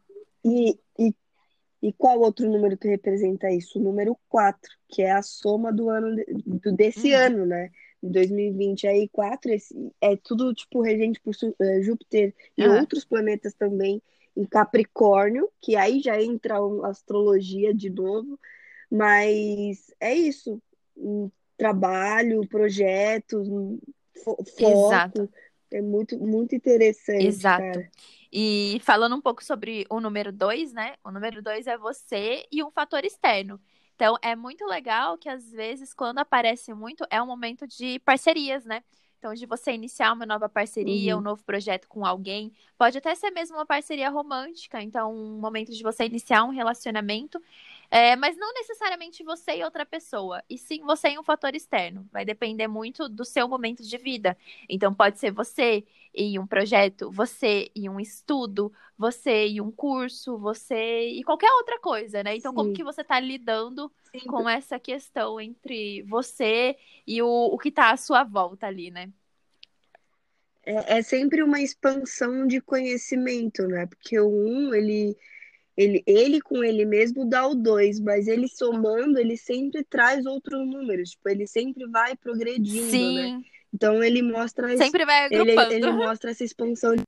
E, 0.45 0.79
e, 0.99 1.15
e 1.83 1.93
qual 1.95 2.21
outro 2.21 2.49
número 2.51 2.79
que 2.79 2.89
representa 2.89 3.51
isso? 3.51 3.79
O 3.79 3.83
número 3.83 4.19
4, 4.29 4.71
que 4.89 5.03
é 5.03 5.13
a 5.13 5.23
soma 5.23 5.73
do 5.73 5.91
ano 5.91 6.17
do, 6.47 6.73
desse 6.73 7.13
Uhum. 7.13 7.21
ano, 7.21 7.47
né? 7.47 7.71
De 8.07 8.13
2020. 8.13 8.87
Aí 8.87 9.09
4 9.09 9.51
esse- 9.53 9.75
é 10.01 10.17
tudo 10.17 10.55
tipo 10.55 10.81
regente 10.81 11.21
por 11.21 11.35
eh, 11.61 11.83
Júpiter 11.83 12.35
e 12.57 12.63
Aham. 12.63 12.81
outros 12.81 13.05
planetas 13.05 13.55
também 13.55 14.03
em 14.37 14.45
Capricórnio, 14.45 15.49
que 15.61 15.77
aí 15.77 16.01
já 16.01 16.21
entra 16.21 16.57
a 16.59 16.89
astrologia 16.89 17.73
de 17.75 17.91
novo. 17.91 18.39
Mas 18.91 19.93
é 20.01 20.15
isso. 20.15 20.61
Um 20.97 21.31
trabalho, 21.57 22.47
projetos, 22.47 23.49
fo- 24.23 24.37
Exato. 24.59 25.21
foco. 25.23 25.33
É 25.73 25.83
muito, 25.83 26.17
muito 26.19 26.55
interessante, 26.55 27.25
Exato. 27.27 27.63
cara. 27.63 27.91
E 28.33 28.79
falando 28.85 29.17
um 29.17 29.21
pouco 29.21 29.43
sobre 29.43 29.85
o 29.91 30.01
número 30.01 30.31
2, 30.31 30.73
né? 30.73 30.95
O 31.05 31.11
número 31.11 31.43
2 31.43 31.67
é 31.67 31.77
você 31.77 32.45
e 32.53 32.63
um 32.63 32.71
fator 32.71 33.05
externo. 33.05 33.61
Então, 33.97 34.17
é 34.23 34.37
muito 34.37 34.65
legal 34.67 35.17
que, 35.19 35.29
às 35.29 35.51
vezes, 35.51 35.95
quando 35.95 36.19
aparece 36.19 36.73
muito, 36.75 37.05
é 37.11 37.21
um 37.23 37.27
momento 37.27 37.67
de 37.67 37.99
parcerias, 38.01 38.65
né? 38.65 38.85
Então, 39.19 39.33
de 39.35 39.47
você 39.47 39.73
iniciar 39.73 40.13
uma 40.13 40.27
nova 40.27 40.49
parceria, 40.51 41.15
Uhum. 41.15 41.21
um 41.21 41.25
novo 41.25 41.43
projeto 41.45 41.89
com 41.89 42.05
alguém. 42.05 42.53
Pode 42.77 42.99
até 42.99 43.15
ser 43.15 43.31
mesmo 43.31 43.57
uma 43.57 43.65
parceria 43.67 44.11
romântica. 44.11 44.83
Então, 44.83 45.13
um 45.15 45.41
momento 45.41 45.73
de 45.73 45.83
você 45.83 46.05
iniciar 46.05 46.45
um 46.45 46.51
relacionamento. 46.51 47.43
É, 47.91 48.17
mas 48.17 48.37
não 48.37 48.53
necessariamente 48.55 49.23
você 49.25 49.57
e 49.59 49.65
outra 49.65 49.87
pessoa, 49.87 50.43
e 50.49 50.59
sim 50.59 50.83
você 50.83 51.11
e 51.11 51.19
um 51.19 51.23
fator 51.23 51.55
externo. 51.55 52.09
Vai 52.13 52.25
depender 52.25 52.67
muito 52.69 53.09
do 53.09 53.25
seu 53.25 53.49
momento 53.49 53.83
de 53.83 53.97
vida. 53.99 54.37
Então, 54.69 54.95
pode 54.95 55.19
ser 55.19 55.31
você 55.31 55.85
e 56.15 56.39
um 56.39 56.47
projeto, 56.47 57.11
você 57.11 57.71
e 57.75 57.89
um 57.89 58.01
estudo, 58.01 58.73
você 58.97 59.49
e 59.49 59.61
um 59.61 59.71
curso, 59.71 60.39
você 60.39 61.09
e 61.11 61.23
qualquer 61.25 61.51
outra 61.53 61.79
coisa, 61.81 62.23
né? 62.23 62.37
Então, 62.37 62.53
como 62.55 62.71
Sim. 62.71 62.73
que 62.73 62.85
você 62.85 63.05
tá 63.05 63.21
lidando 63.21 63.93
Sim, 64.13 64.21
com 64.27 64.49
essa 64.49 64.79
questão 64.79 65.41
entre 65.41 66.03
você 66.03 66.77
e 67.07 67.23
o, 67.23 67.29
o 67.29 67.59
que 67.59 67.71
tá 67.71 67.91
à 67.93 67.97
sua 67.97 68.25
volta 68.25 68.67
ali, 68.67 68.91
né? 68.91 69.13
É, 70.65 70.99
é 70.99 71.03
sempre 71.03 71.43
uma 71.43 71.61
expansão 71.61 72.47
de 72.47 72.61
conhecimento, 72.61 73.67
né? 73.69 73.87
Porque 73.87 74.19
o 74.19 74.29
um, 74.29 74.75
ele, 74.75 75.17
Ele, 75.77 76.03
ele 76.07 76.41
com 76.41 76.65
ele 76.65 76.85
mesmo 76.85 77.29
dá 77.29 77.47
o 77.47 77.55
2, 77.55 78.01
mas 78.01 78.27
ele 78.27 78.49
somando, 78.49 79.19
ele 79.19 79.37
sempre 79.37 79.85
traz 79.85 80.25
outros 80.25 80.67
números. 80.67 81.11
Tipo, 81.11 81.29
ele 81.29 81.47
sempre 81.47 81.87
vai 81.87 82.17
progredindo, 82.17 82.91
né? 82.91 82.91
Sim. 82.91 83.15
né? 83.39 83.45
Então 83.75 84.03
ele 84.03 84.23
mostra. 84.23 84.75
Sempre 84.77 85.05
vai 85.05 85.27
ele, 85.27 85.51
agrupando. 85.51 85.75
ele 85.75 85.93
mostra 85.93 86.31
essa 86.31 86.45
expansão 86.45 86.97
de 86.97 87.03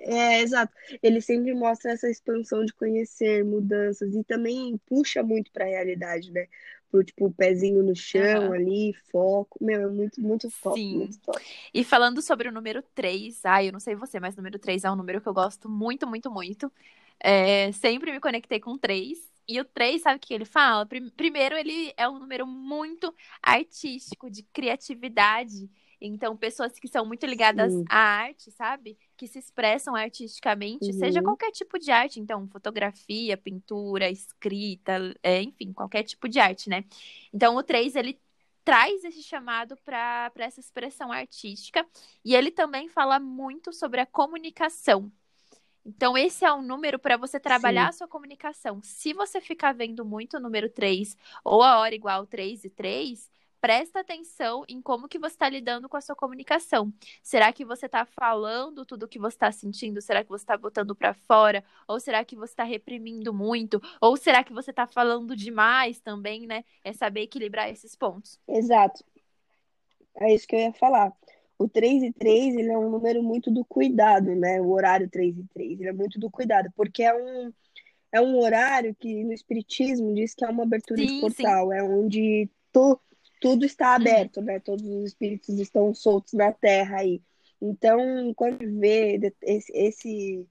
é, 0.00 0.40
exato. 0.40 0.72
Ele 1.02 1.20
sempre 1.20 1.52
mostra 1.54 1.92
essa 1.92 2.08
expansão 2.08 2.64
de 2.64 2.72
conhecer 2.72 3.44
mudanças 3.44 4.14
e 4.14 4.24
também 4.24 4.78
puxa 4.86 5.22
muito 5.22 5.50
para 5.52 5.64
a 5.64 5.68
realidade, 5.68 6.30
né? 6.32 6.46
Por 6.90 7.04
tipo, 7.04 7.26
o 7.26 7.32
pezinho 7.32 7.82
no 7.82 7.94
chão 7.94 8.44
Aham. 8.44 8.54
ali, 8.54 8.94
foco. 9.10 9.58
Meu, 9.62 9.82
é 9.82 9.86
muito, 9.86 10.20
muito 10.20 10.48
Sim. 10.74 10.98
muito 10.98 11.20
top. 11.20 11.44
E 11.74 11.84
falando 11.84 12.22
sobre 12.22 12.48
o 12.48 12.52
número 12.52 12.82
3, 12.94 13.44
ai, 13.44 13.68
eu 13.68 13.72
não 13.72 13.80
sei 13.80 13.94
você, 13.94 14.18
mas 14.18 14.34
o 14.34 14.38
número 14.38 14.58
3 14.58 14.84
é 14.84 14.90
um 14.90 14.96
número 14.96 15.20
que 15.20 15.28
eu 15.28 15.34
gosto 15.34 15.68
muito, 15.68 16.06
muito, 16.06 16.30
muito. 16.30 16.72
É, 17.20 17.72
sempre 17.72 18.12
me 18.12 18.20
conectei 18.20 18.60
com 18.60 18.78
3. 18.78 19.18
E 19.46 19.58
o 19.60 19.64
3, 19.64 20.02
sabe 20.02 20.16
o 20.18 20.20
que 20.20 20.34
ele 20.34 20.44
fala? 20.44 20.84
Prim- 20.86 21.10
Primeiro, 21.10 21.56
ele 21.56 21.92
é 21.96 22.08
um 22.08 22.18
número 22.18 22.46
muito 22.46 23.14
artístico, 23.42 24.30
de 24.30 24.42
criatividade. 24.42 25.70
Então, 26.00 26.36
pessoas 26.36 26.78
que 26.78 26.86
são 26.86 27.04
muito 27.06 27.26
ligadas 27.26 27.72
Sim. 27.72 27.84
à 27.88 27.96
arte, 27.98 28.50
sabe? 28.52 28.96
Que 29.16 29.26
se 29.26 29.38
expressam 29.38 29.96
artisticamente, 29.96 30.92
seja 30.92 31.20
Uhum. 31.20 31.24
qualquer 31.24 31.50
tipo 31.50 31.78
de 31.78 31.90
arte. 31.90 32.20
Então, 32.20 32.46
fotografia, 32.48 33.36
pintura, 33.36 34.08
escrita, 34.10 35.14
é, 35.22 35.42
enfim, 35.42 35.72
qualquer 35.72 36.04
tipo 36.04 36.28
de 36.28 36.38
arte, 36.38 36.68
né? 36.70 36.84
Então, 37.32 37.56
o 37.56 37.62
3, 37.62 37.96
ele 37.96 38.20
traz 38.64 39.02
esse 39.04 39.22
chamado 39.22 39.76
para 39.78 40.30
essa 40.36 40.60
expressão 40.60 41.10
artística 41.10 41.86
e 42.24 42.34
ele 42.34 42.50
também 42.50 42.88
fala 42.88 43.18
muito 43.18 43.72
sobre 43.72 44.00
a 44.00 44.06
comunicação. 44.06 45.10
Então, 45.88 46.18
esse 46.18 46.44
é 46.44 46.52
um 46.52 46.60
número 46.60 46.98
para 46.98 47.16
você 47.16 47.40
trabalhar 47.40 47.88
a 47.88 47.92
sua 47.92 48.06
comunicação. 48.06 48.78
Se 48.82 49.14
você 49.14 49.40
ficar 49.40 49.72
vendo 49.72 50.04
muito 50.04 50.36
o 50.36 50.40
número 50.40 50.68
3 50.68 51.16
ou 51.42 51.62
a 51.62 51.78
hora 51.78 51.94
igual 51.94 52.26
3 52.26 52.64
e 52.64 52.68
3, 52.68 53.30
presta 53.58 54.00
atenção 54.00 54.64
em 54.68 54.82
como 54.82 55.08
que 55.08 55.18
você 55.18 55.34
está 55.34 55.48
lidando 55.48 55.88
com 55.88 55.96
a 55.96 56.02
sua 56.02 56.14
comunicação. 56.14 56.92
Será 57.22 57.50
que 57.54 57.64
você 57.64 57.86
está 57.86 58.04
falando 58.04 58.84
tudo 58.84 59.04
o 59.04 59.08
que 59.08 59.18
você 59.18 59.36
está 59.36 59.50
sentindo? 59.50 60.02
Será 60.02 60.22
que 60.22 60.28
você 60.28 60.42
está 60.42 60.58
botando 60.58 60.94
para 60.94 61.14
fora? 61.14 61.64
Ou 61.86 61.98
será 61.98 62.22
que 62.22 62.36
você 62.36 62.52
está 62.52 62.64
reprimindo 62.64 63.32
muito? 63.32 63.80
Ou 63.98 64.14
será 64.14 64.44
que 64.44 64.52
você 64.52 64.68
está 64.68 64.86
falando 64.86 65.34
demais 65.34 66.00
também, 66.00 66.46
né? 66.46 66.64
É 66.84 66.92
saber 66.92 67.22
equilibrar 67.22 67.70
esses 67.70 67.96
pontos. 67.96 68.38
Exato. 68.46 69.02
É 70.16 70.34
isso 70.34 70.46
que 70.46 70.54
eu 70.54 70.60
ia 70.60 70.72
falar. 70.74 71.16
O 71.58 71.68
3 71.68 72.02
e 72.04 72.12
3, 72.12 72.54
ele 72.54 72.70
é 72.70 72.78
um 72.78 72.88
número 72.88 73.22
muito 73.22 73.50
do 73.50 73.64
cuidado, 73.64 74.34
né? 74.34 74.60
O 74.60 74.70
horário 74.70 75.08
3 75.10 75.36
e 75.36 75.44
3, 75.52 75.80
ele 75.80 75.88
é 75.88 75.92
muito 75.92 76.18
do 76.18 76.30
cuidado, 76.30 76.70
porque 76.76 77.02
é 77.02 77.12
um, 77.14 77.52
é 78.12 78.20
um 78.20 78.38
horário 78.38 78.94
que 78.94 79.24
no 79.24 79.32
Espiritismo 79.32 80.14
diz 80.14 80.34
que 80.34 80.44
é 80.44 80.48
uma 80.48 80.62
abertura 80.62 81.02
de 81.02 81.08
Sim, 81.08 81.14
sim. 81.16 81.20
portal, 81.20 81.72
é 81.72 81.82
onde 81.82 82.48
tu, 82.72 83.00
tudo 83.40 83.66
está 83.66 83.94
aberto, 83.96 84.40
né? 84.40 84.60
Todos 84.60 84.86
os 84.86 85.06
espíritos 85.08 85.58
estão 85.58 85.92
soltos 85.92 86.32
na 86.32 86.52
Terra 86.52 86.98
aí. 86.98 87.20
Então, 87.60 88.32
quando 88.34 88.58
vê 88.78 89.18
de- 89.18 89.34
esse, 89.42 89.72
esse, 89.74 90.46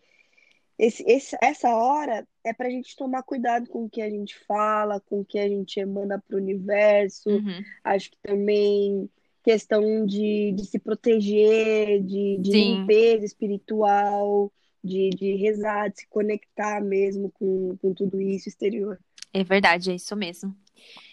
esse, 0.77 1.03
esse- 1.07 1.37
essa 1.41 1.73
hora, 1.73 2.27
é 2.43 2.51
para 2.51 2.67
a 2.67 2.71
gente 2.71 2.95
tomar 2.97 3.23
cuidado 3.23 3.69
com 3.69 3.85
o 3.85 3.89
que 3.89 4.01
a 4.01 4.09
gente 4.09 4.37
fala, 4.45 4.99
com 4.99 5.21
o 5.21 5.25
que 5.25 5.39
a 5.39 5.47
gente 5.47 5.83
manda 5.85 6.19
para 6.19 6.35
o 6.35 6.39
universo. 6.39 7.29
Uhum. 7.29 7.63
Acho 7.83 8.11
que 8.11 8.17
também 8.21 9.09
questão 9.47 10.05
de, 10.05 10.51
de 10.51 10.65
se 10.65 10.77
proteger, 10.77 12.03
de, 12.03 12.37
de 12.37 12.51
Sim. 12.51 12.79
limpeza 12.79 13.23
espiritual, 13.23 14.51
de, 14.83 15.09
de 15.11 15.35
rezar, 15.35 15.89
de 15.89 16.01
se 16.01 16.07
conectar 16.09 16.81
mesmo 16.81 17.31
com, 17.31 17.77
com 17.81 17.93
tudo 17.93 18.19
isso 18.19 18.49
exterior. 18.49 18.99
É 19.31 19.45
verdade, 19.45 19.89
é 19.89 19.95
isso 19.95 20.13
mesmo. 20.17 20.53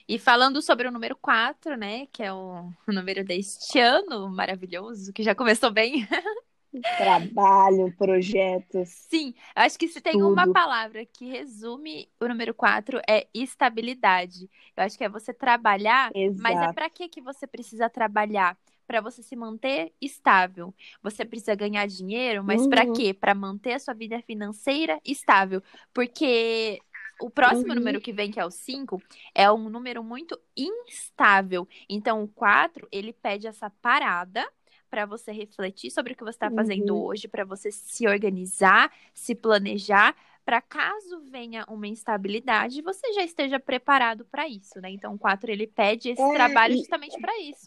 E 0.08 0.18
falando 0.18 0.60
sobre 0.60 0.88
o 0.88 0.90
número 0.90 1.14
4, 1.14 1.76
né, 1.76 2.08
que 2.12 2.24
é 2.24 2.32
o 2.32 2.72
o 2.88 2.92
número 2.92 3.22
deste 3.22 3.78
ano 3.78 4.28
maravilhoso, 4.28 5.12
que 5.12 5.22
já 5.22 5.32
começou 5.32 5.70
bem. 5.70 6.04
Trabalho, 6.96 7.92
projetos, 7.92 9.08
Sim, 9.08 9.34
eu 9.56 9.62
acho 9.62 9.78
que 9.78 9.86
se 9.88 10.00
tem 10.00 10.22
uma 10.22 10.46
tudo. 10.46 10.48
palavra 10.48 11.06
que 11.06 11.26
resume 11.26 12.10
o 12.20 12.26
número 12.26 12.52
4 12.54 13.00
é 13.08 13.28
estabilidade. 13.32 14.50
Eu 14.76 14.82
acho 14.84 14.98
que 14.98 15.04
é 15.04 15.08
você 15.08 15.32
trabalhar, 15.32 16.14
mas 16.34 16.60
é 16.60 16.66
Exato. 16.66 16.68
para 16.68 16.90
que 16.90 17.08
que 17.08 17.20
você 17.22 17.46
precisa 17.46 17.88
trabalhar? 17.88 18.58
Para 18.86 19.00
você 19.00 19.22
se 19.22 19.36
manter 19.36 19.94
estável. 20.00 20.74
Você 21.02 21.24
precisa 21.24 21.54
ganhar 21.54 21.86
dinheiro, 21.86 22.42
mas 22.44 22.66
para 22.66 22.84
Uhum. 22.84 22.86
quê? 22.86 23.14
Para 23.14 23.34
manter 23.34 23.74
a 23.74 23.78
sua 23.78 23.94
vida 23.94 24.20
financeira 24.22 25.00
estável. 25.04 25.62
Porque 25.92 26.82
o 27.18 27.30
próximo 27.30 27.74
Uhum. 27.74 27.74
número 27.74 28.00
que 28.00 28.12
vem, 28.12 28.30
que 28.30 28.40
é 28.40 28.44
o 28.44 28.50
5, 28.50 29.00
é 29.34 29.50
um 29.50 29.68
número 29.70 30.02
muito 30.02 30.38
instável. 30.56 31.66
Então, 31.88 32.22
o 32.24 32.28
4, 32.28 32.86
ele 32.92 33.12
pede 33.12 33.46
essa 33.46 33.70
parada 33.70 34.46
para 34.94 35.06
você 35.06 35.32
refletir 35.32 35.90
sobre 35.90 36.12
o 36.12 36.16
que 36.16 36.22
você 36.22 36.36
está 36.36 36.48
fazendo 36.52 36.94
Uhum. 36.94 37.06
hoje, 37.06 37.26
para 37.26 37.44
você 37.44 37.72
se 37.72 38.06
organizar, 38.06 38.92
se 39.12 39.34
planejar, 39.34 40.14
para 40.44 40.60
caso 40.60 41.20
venha 41.32 41.64
uma 41.68 41.88
instabilidade, 41.88 42.80
você 42.80 43.12
já 43.12 43.24
esteja 43.24 43.58
preparado 43.58 44.24
para 44.26 44.46
isso, 44.46 44.80
né? 44.80 44.90
Então, 44.90 45.14
o 45.14 45.18
4 45.18 45.50
ele 45.50 45.66
pede 45.66 46.10
esse 46.10 46.22
É, 46.22 46.32
trabalho 46.32 46.74
e- 46.74 46.76
justamente 46.76 47.20
para 47.20 47.36
isso. 47.40 47.66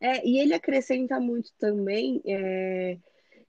É, 0.00 0.24
e 0.24 0.38
ele 0.38 0.54
acrescenta 0.54 1.18
muito 1.18 1.50
também, 1.58 2.22
é, 2.24 2.96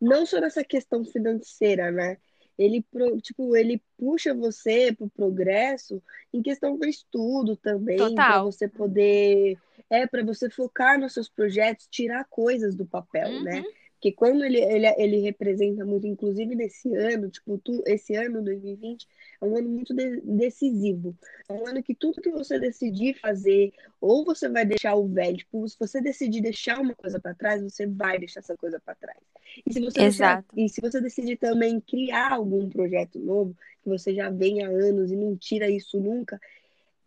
não 0.01 0.25
só 0.25 0.39
nessa 0.41 0.63
questão 0.63 1.05
financeira, 1.05 1.91
né? 1.91 2.17
Ele, 2.59 2.85
tipo, 3.21 3.55
ele 3.55 3.81
puxa 3.97 4.33
você 4.33 4.93
pro 4.93 5.09
progresso 5.09 6.03
em 6.33 6.41
questão 6.41 6.77
do 6.77 6.85
estudo 6.85 7.55
também, 7.55 8.13
para 8.13 8.43
você 8.43 8.67
poder, 8.67 9.57
é, 9.89 10.05
para 10.05 10.25
você 10.25 10.49
focar 10.49 10.99
nos 10.99 11.13
seus 11.13 11.29
projetos, 11.29 11.87
tirar 11.89 12.25
coisas 12.25 12.75
do 12.75 12.85
papel, 12.85 13.29
né? 13.41 13.63
Porque 13.99 14.13
quando 14.13 14.45
ele, 14.45 14.61
ele, 14.61 14.87
ele 14.97 15.17
representa 15.19 15.83
muito, 15.85 16.07
inclusive 16.07 16.55
nesse 16.55 16.95
ano, 16.95 17.29
tipo, 17.29 17.57
tu, 17.57 17.83
esse 17.85 18.15
ano, 18.15 18.41
2020, 18.41 19.05
é 19.41 19.45
um 19.45 19.57
ano 19.57 19.67
muito 19.67 19.93
de- 19.93 20.21
decisivo. 20.21 21.13
É 21.49 21.53
um 21.53 21.67
ano 21.67 21.83
que 21.83 21.93
tudo 21.93 22.21
que 22.21 22.31
você 22.31 22.57
decidir 22.57 23.19
fazer, 23.19 23.73
ou 23.99 24.23
você 24.23 24.47
vai 24.47 24.65
deixar 24.65 24.95
o 24.95 25.05
velho, 25.05 25.35
tipo, 25.35 25.67
se 25.67 25.75
você 25.77 26.01
decidir 26.01 26.39
deixar 26.39 26.79
uma 26.79 26.95
coisa 26.95 27.19
para 27.19 27.35
trás, 27.35 27.61
você 27.61 27.85
vai 27.85 28.17
deixar 28.17 28.39
essa 28.39 28.55
coisa 28.55 28.79
para 28.79 28.95
trás. 28.95 29.19
E 29.65 29.73
se 29.73 29.81
você 29.81 30.01
Exato. 30.01 30.47
e 30.55 30.69
se 30.69 30.79
você 30.79 31.01
decidir 31.01 31.35
também 31.35 31.81
criar 31.81 32.31
algum 32.31 32.69
projeto 32.69 33.19
novo, 33.19 33.53
que 33.83 33.89
você 33.89 34.15
já 34.15 34.29
vem 34.29 34.63
há 34.63 34.69
anos 34.69 35.11
e 35.11 35.15
não 35.17 35.35
tira 35.35 35.69
isso 35.69 35.99
nunca, 35.99 36.39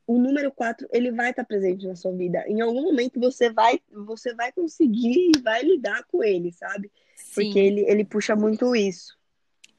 o 0.07 0.19
número 0.19 0.53
4, 0.53 0.89
ele 0.93 1.13
vai 1.13 1.31
estar 1.31 1.45
presente 1.45 1.87
na 1.87 1.97
sua 1.97 2.13
vida. 2.13 2.45
Em 2.49 2.61
algum 2.61 2.83
momento 2.83 3.21
você 3.21 3.51
vai, 3.53 3.81
você 3.91 4.35
vai 4.35 4.53
conseguir 4.53 5.33
e 5.37 5.41
vai 5.43 5.63
lidar 5.63 6.05
com 6.07 6.23
ele, 6.25 6.53
sabe? 6.53 6.91
Porque 7.35 7.59
Sim, 7.59 7.61
ele, 7.61 7.83
ele 7.89 8.05
puxa 8.05 8.37
muito 8.37 8.75
isso. 8.77 9.17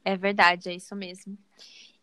é 0.03 0.17
verdade, 0.17 0.69
é 0.69 0.75
isso 0.75 0.95
mesmo. 0.95 1.37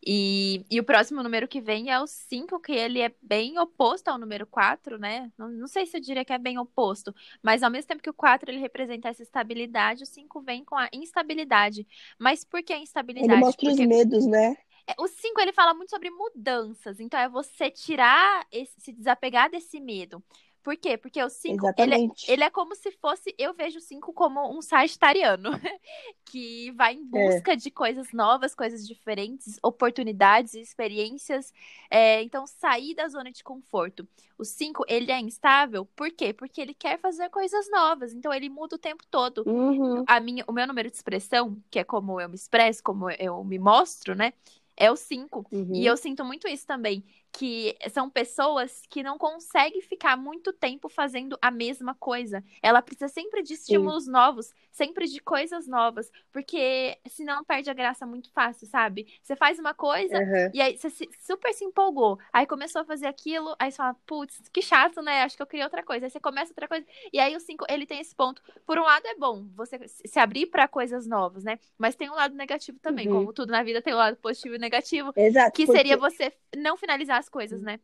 E, 0.07 0.65
e 0.71 0.81
o 0.81 0.85
próximo 0.85 1.23
número 1.23 1.49
que 1.49 1.61
vem 1.61 1.91
é 1.91 2.00
o 2.00 2.07
5, 2.07 2.61
que 2.61 2.73
ele 2.73 3.00
é 3.00 3.15
bem 3.23 3.59
oposto 3.59 4.09
ao 4.09 4.19
número 4.19 4.47
4, 4.47 4.99
né? 4.99 5.33
Não, 5.39 5.49
não 5.50 5.67
sei 5.69 5.87
se 5.87 5.97
eu 5.99 6.00
diria 6.00 6.25
que 6.25 6.33
é 6.33 6.39
bem 6.39 6.59
oposto, 6.59 7.15
mas 7.43 7.62
ao 7.62 7.71
mesmo 7.71 7.89
tempo 7.89 8.03
que 8.03 8.11
o 8.11 8.15
4 8.15 8.50
ele 8.50 8.61
representa 8.61 9.09
essa 9.09 9.23
estabilidade, 9.23 10.05
o 10.05 10.07
5 10.07 10.41
vem 10.43 10.65
com 10.65 10.77
a 10.77 10.89
instabilidade. 10.93 11.87
Mas 12.19 12.45
por 12.45 12.62
que 12.62 12.73
a 12.73 12.79
Ele 13.17 13.37
instabilidade? 13.37 13.37
mostra 13.37 13.71
os 13.71 13.79
Porque 13.79 13.81
medos, 13.81 14.27
né? 14.27 14.57
É, 14.90 14.94
O 14.99 15.06
5 15.09 15.40
ele 15.40 15.52
fala 15.52 15.75
muito 15.75 15.90
sobre 15.90 16.11
mudanças, 16.11 17.00
então 17.00 17.18
é 17.20 17.28
você 17.28 17.70
tirar, 17.70 18.47
esse, 18.50 18.80
se 18.80 18.92
desapegar 18.92 19.50
desse 19.50 19.80
medo. 19.80 20.23
Por 20.62 20.76
quê? 20.76 20.99
Porque 20.99 21.23
o 21.23 21.30
5, 21.30 21.73
ele, 21.76 21.94
é- 21.94 22.02
ele 22.28 22.44
é 22.44 22.50
como 22.50 22.75
se 22.75 22.90
fosse, 22.92 23.35
eu 23.38 23.54
vejo 23.54 23.78
o 23.78 23.80
5 23.80 24.12
como 24.12 24.56
um 24.56 24.61
sagitariano, 24.61 25.50
que 26.26 26.70
vai 26.73 26.94
em 26.94 27.04
busca 27.04 27.56
de 27.56 27.70
coisas 27.70 28.12
novas, 28.12 28.54
coisas 28.54 28.87
diferentes, 28.87 29.59
oportunidades, 29.62 30.54
experiências. 30.54 31.52
É, 31.90 32.23
então, 32.23 32.47
sair 32.47 32.94
da 32.94 33.09
zona 33.09 33.32
de 33.32 33.42
conforto. 33.42 34.06
O 34.38 34.44
5, 34.44 34.85
ele 34.87 35.11
é 35.11 35.18
instável, 35.20 35.87
por 35.97 36.11
quê? 36.12 36.32
Porque 36.35 36.61
ele 36.61 36.75
quer 36.75 36.99
fazer 37.00 37.30
coisas 37.30 37.70
novas, 37.70 38.12
então 38.12 38.32
ele 38.32 38.49
muda 38.50 38.76
o 38.76 38.78
tempo 38.78 39.04
todo 39.11 39.47
Uhum. 39.47 40.04
a 40.06 40.20
minha, 40.20 40.44
o 40.47 40.52
meu 40.52 40.66
número 40.66 40.90
de 40.90 40.97
expressão, 40.97 41.62
que 41.70 41.78
é 41.78 41.85
como 41.85 42.20
eu 42.20 42.28
me 42.28 42.35
expresso, 42.35 42.82
como 42.82 43.11
eu 43.11 43.44
me 43.44 43.59
mostro, 43.59 44.14
né? 44.14 44.32
É 44.80 44.90
o 44.90 44.96
5. 44.96 45.46
Uhum. 45.52 45.75
E 45.75 45.87
eu 45.87 45.96
sinto 45.96 46.25
muito 46.25 46.49
isso 46.49 46.66
também. 46.66 47.04
Que 47.32 47.76
são 47.90 48.10
pessoas 48.10 48.82
que 48.88 49.02
não 49.02 49.16
conseguem 49.16 49.80
ficar 49.80 50.16
muito 50.16 50.52
tempo 50.52 50.88
fazendo 50.88 51.38
a 51.40 51.50
mesma 51.50 51.94
coisa. 51.94 52.42
Ela 52.62 52.82
precisa 52.82 53.08
sempre 53.08 53.42
de 53.42 53.54
estímulos 53.54 54.04
Sim. 54.04 54.10
novos, 54.10 54.52
sempre 54.70 55.06
de 55.06 55.20
coisas 55.20 55.66
novas, 55.66 56.10
porque 56.32 56.99
senão 57.08 57.44
perde 57.44 57.70
a 57.70 57.75
graça 57.75 58.04
muito 58.04 58.30
fácil, 58.32 58.66
sabe? 58.66 59.06
Você 59.22 59.37
faz 59.37 59.58
uma 59.58 59.72
coisa 59.72 60.18
uhum. 60.18 60.50
e 60.52 60.60
aí 60.60 60.76
você 60.76 60.90
se, 60.90 61.08
super 61.20 61.52
se 61.54 61.64
empolgou, 61.64 62.18
aí 62.32 62.46
começou 62.46 62.82
a 62.82 62.84
fazer 62.84 63.06
aquilo, 63.06 63.54
aí 63.58 63.70
você 63.70 63.76
fala, 63.76 63.96
putz, 64.06 64.49
que 64.52 64.60
chato, 64.60 65.00
né? 65.00 65.22
Acho 65.22 65.37
que 65.37 65.42
eu 65.42 65.46
queria 65.46 65.64
outra 65.64 65.82
coisa. 65.82 66.06
Aí 66.06 66.10
você 66.10 66.20
começa 66.20 66.50
outra 66.50 66.66
coisa, 66.66 66.84
e 67.12 67.18
aí 67.18 67.37
o 67.37 67.40
cinco, 67.40 67.64
ele 67.68 67.87
tem 67.87 68.00
esse 68.00 68.14
ponto. 68.14 68.42
Por 68.66 68.78
um 68.78 68.82
lado 68.82 69.06
é 69.06 69.14
bom 69.14 69.46
você 69.54 69.78
se 69.87 70.18
abrir 70.18 70.46
para 70.46 70.66
coisas 70.66 71.06
novas, 71.06 71.44
né? 71.44 71.58
Mas 71.78 71.94
tem 71.94 72.10
um 72.10 72.14
lado 72.14 72.34
negativo 72.34 72.78
também, 72.80 73.08
uhum. 73.08 73.20
como 73.20 73.32
tudo 73.32 73.50
na 73.50 73.62
vida 73.62 73.80
tem 73.80 73.94
um 73.94 73.99
lado 73.99 74.16
positivo 74.16 74.56
e 74.56 74.58
negativo, 74.58 75.12
Exato, 75.14 75.52
que 75.52 75.66
porque... 75.66 75.78
seria 75.78 75.96
você 75.96 76.32
não 76.56 76.76
finalizar 76.76 77.20
as 77.21 77.29
coisas, 77.29 77.62
né? 77.62 77.81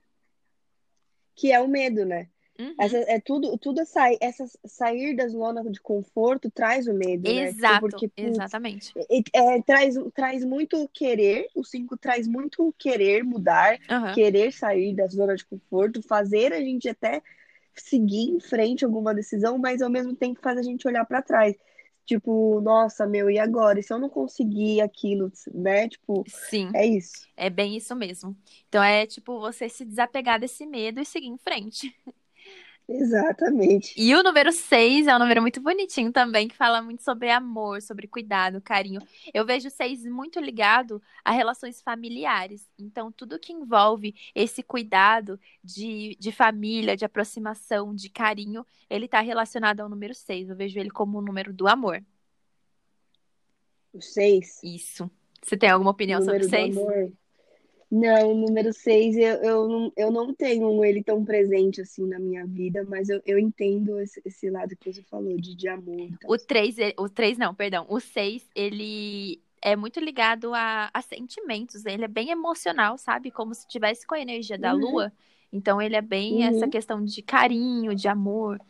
Que 1.35 1.53
é 1.53 1.61
o 1.61 1.69
medo, 1.69 2.05
né? 2.05 2.29
Uhum. 2.59 2.75
Essa, 2.81 2.97
é 2.97 3.21
tudo, 3.21 3.57
tudo 3.59 3.85
sair, 3.85 4.17
essa 4.21 4.47
sair 4.65 5.15
das 5.15 5.33
zonas 5.33 5.71
de 5.71 5.81
conforto 5.81 6.51
traz 6.51 6.87
o 6.87 6.95
medo, 6.95 7.23
né? 7.23 7.49
Tipo, 7.49 7.59
Exato, 7.59 7.81
Porque, 7.81 8.09
putz, 8.09 8.29
exatamente. 8.29 8.93
É, 9.11 9.57
é, 9.57 9.63
traz, 9.63 9.95
traz 10.15 10.45
muito 10.45 10.89
querer, 10.93 11.49
o 11.55 11.63
5 11.63 11.97
traz 11.99 12.27
muito 12.27 12.75
querer 12.79 13.23
mudar, 13.23 13.79
uhum. 13.91 14.15
querer 14.15 14.53
sair 14.53 14.95
da 14.95 15.07
zona 15.07 15.37
de 15.37 15.45
conforto, 15.45 16.03
fazer 16.03 16.53
a 16.53 16.61
gente 16.61 16.89
até 16.89 17.23
seguir 17.75 18.31
em 18.31 18.41
frente 18.41 18.85
alguma 18.85 19.15
decisão, 19.15 19.59
mas 19.59 19.83
ao 19.83 19.91
mesmo 19.91 20.17
tempo 20.17 20.41
faz 20.41 20.57
a 20.57 20.63
gente 20.63 20.89
olhar 20.89 21.05
para 21.05 21.21
trás. 21.21 21.55
Tipo, 22.07 22.61
nossa, 22.61 23.05
meu, 23.05 23.29
e 23.29 23.39
agora? 23.39 23.81
E 23.81 23.83
se 23.83 23.93
eu 23.93 23.99
não 23.99 24.09
conseguir 24.09 24.81
aquilo, 24.81 25.31
né? 25.53 25.89
Tipo, 25.89 26.25
Sim. 26.29 26.71
é 26.73 26.87
isso. 26.87 27.27
É 27.37 27.51
bem 27.51 27.77
isso 27.77 27.95
mesmo. 27.97 28.37
Então 28.69 28.83
é 28.83 29.07
tipo 29.07 29.41
você 29.41 29.69
se 29.69 29.85
desapegar 29.85 30.39
desse 30.39 30.65
medo 30.65 31.01
e 31.01 31.05
seguir 31.05 31.27
em 31.27 31.37
frente. 31.37 31.95
Exatamente. 32.89 33.95
E 33.97 34.15
o 34.15 34.23
número 34.23 34.53
6 34.53 35.09
é 35.09 35.17
um 35.17 35.19
número 35.19 35.43
muito 35.43 35.61
bonitinho 35.61 36.13
também, 36.13 36.47
que 36.47 36.57
fala 36.57 36.81
muito 36.81 37.03
sobre 37.03 37.31
amor, 37.31 37.83
sobre 37.83 38.07
cuidado, 38.07 38.61
carinho. 38.61 39.01
Eu 39.35 39.45
vejo 39.45 39.67
o 39.67 39.71
6 39.71 40.05
muito 40.05 40.39
ligado 40.39 41.03
a 41.25 41.33
relações 41.33 41.83
familiares. 41.83 42.69
Então, 42.79 43.11
tudo 43.11 43.41
que 43.41 43.53
envolve 43.53 44.15
esse 44.35 44.63
cuidado 44.63 45.39
de, 45.65 46.17
de 46.21 46.31
família, 46.31 46.97
de 46.97 47.05
aproximação, 47.05 47.93
de 47.93 48.09
carinho, 48.09 48.65
ele 48.89 49.07
está 49.07 49.21
relacionado 49.21 49.81
ao 49.81 49.89
número 49.89 50.15
6. 50.15 50.51
Eu 50.51 50.57
vejo 50.57 50.79
ele 50.79 50.91
como 50.91 51.19
o 51.19 51.23
número 51.23 51.53
do 51.53 51.67
amor. 51.67 52.05
O 53.93 54.01
6? 54.01 54.63
Isso. 54.63 55.11
Você 55.43 55.57
tem 55.57 55.71
alguma 55.71 55.91
opinião 55.91 56.23
sobre 56.23 56.45
o 56.45 56.49
6? 56.49 56.77
Amor. 56.77 57.13
Não, 57.91 58.33
o 58.33 58.35
número 58.35 58.73
6, 58.73 59.17
eu, 59.17 59.35
eu, 59.37 59.69
não, 59.69 59.93
eu 59.97 60.11
não 60.11 60.35
tenho 60.35 60.85
ele 60.85 61.05
tão 61.05 61.25
presente 61.25 61.81
assim 61.81 62.07
na 62.07 62.19
minha 62.19 62.45
vida, 62.45 62.85
mas 62.85 63.09
eu, 63.09 63.23
eu 63.25 63.39
entendo 63.39 64.01
esse, 64.01 64.21
esse 64.25 64.51
lado 64.51 64.77
que 64.77 64.93
você 64.93 65.03
falou, 65.03 65.37
de, 65.37 65.55
de 65.55 65.69
amor. 65.69 66.09
O 66.27 66.37
3, 66.37 66.77
o 66.99 67.09
3 67.09 67.39
não, 67.39 67.55
perdão. 67.55 67.87
O 67.89 68.01
6, 68.01 68.45
ele 68.57 69.41
é 69.63 69.77
muito 69.77 70.01
ligado 70.01 70.53
a, 70.53 70.91
a 70.93 71.01
sentimentos, 71.01 71.87
ele 71.87 72.05
é 72.05 72.09
bem 72.09 72.31
emocional, 72.31 72.99
sabe? 72.99 73.31
Como 73.31 73.55
se 73.55 73.67
tivesse 73.69 74.05
com 74.07 74.17
a 74.17 74.21
energia 74.21 74.59
da 74.59 74.75
uhum. 74.75 74.81
lua. 74.81 75.13
Então 75.57 75.81
ele 75.81 75.97
é 75.97 76.03
bem 76.03 76.35
uhum. 76.35 76.43
essa 76.43 76.69
questão 76.69 77.03
de 77.03 77.23
carinho, 77.23 77.95
de 77.95 78.07
amor, 78.07 78.61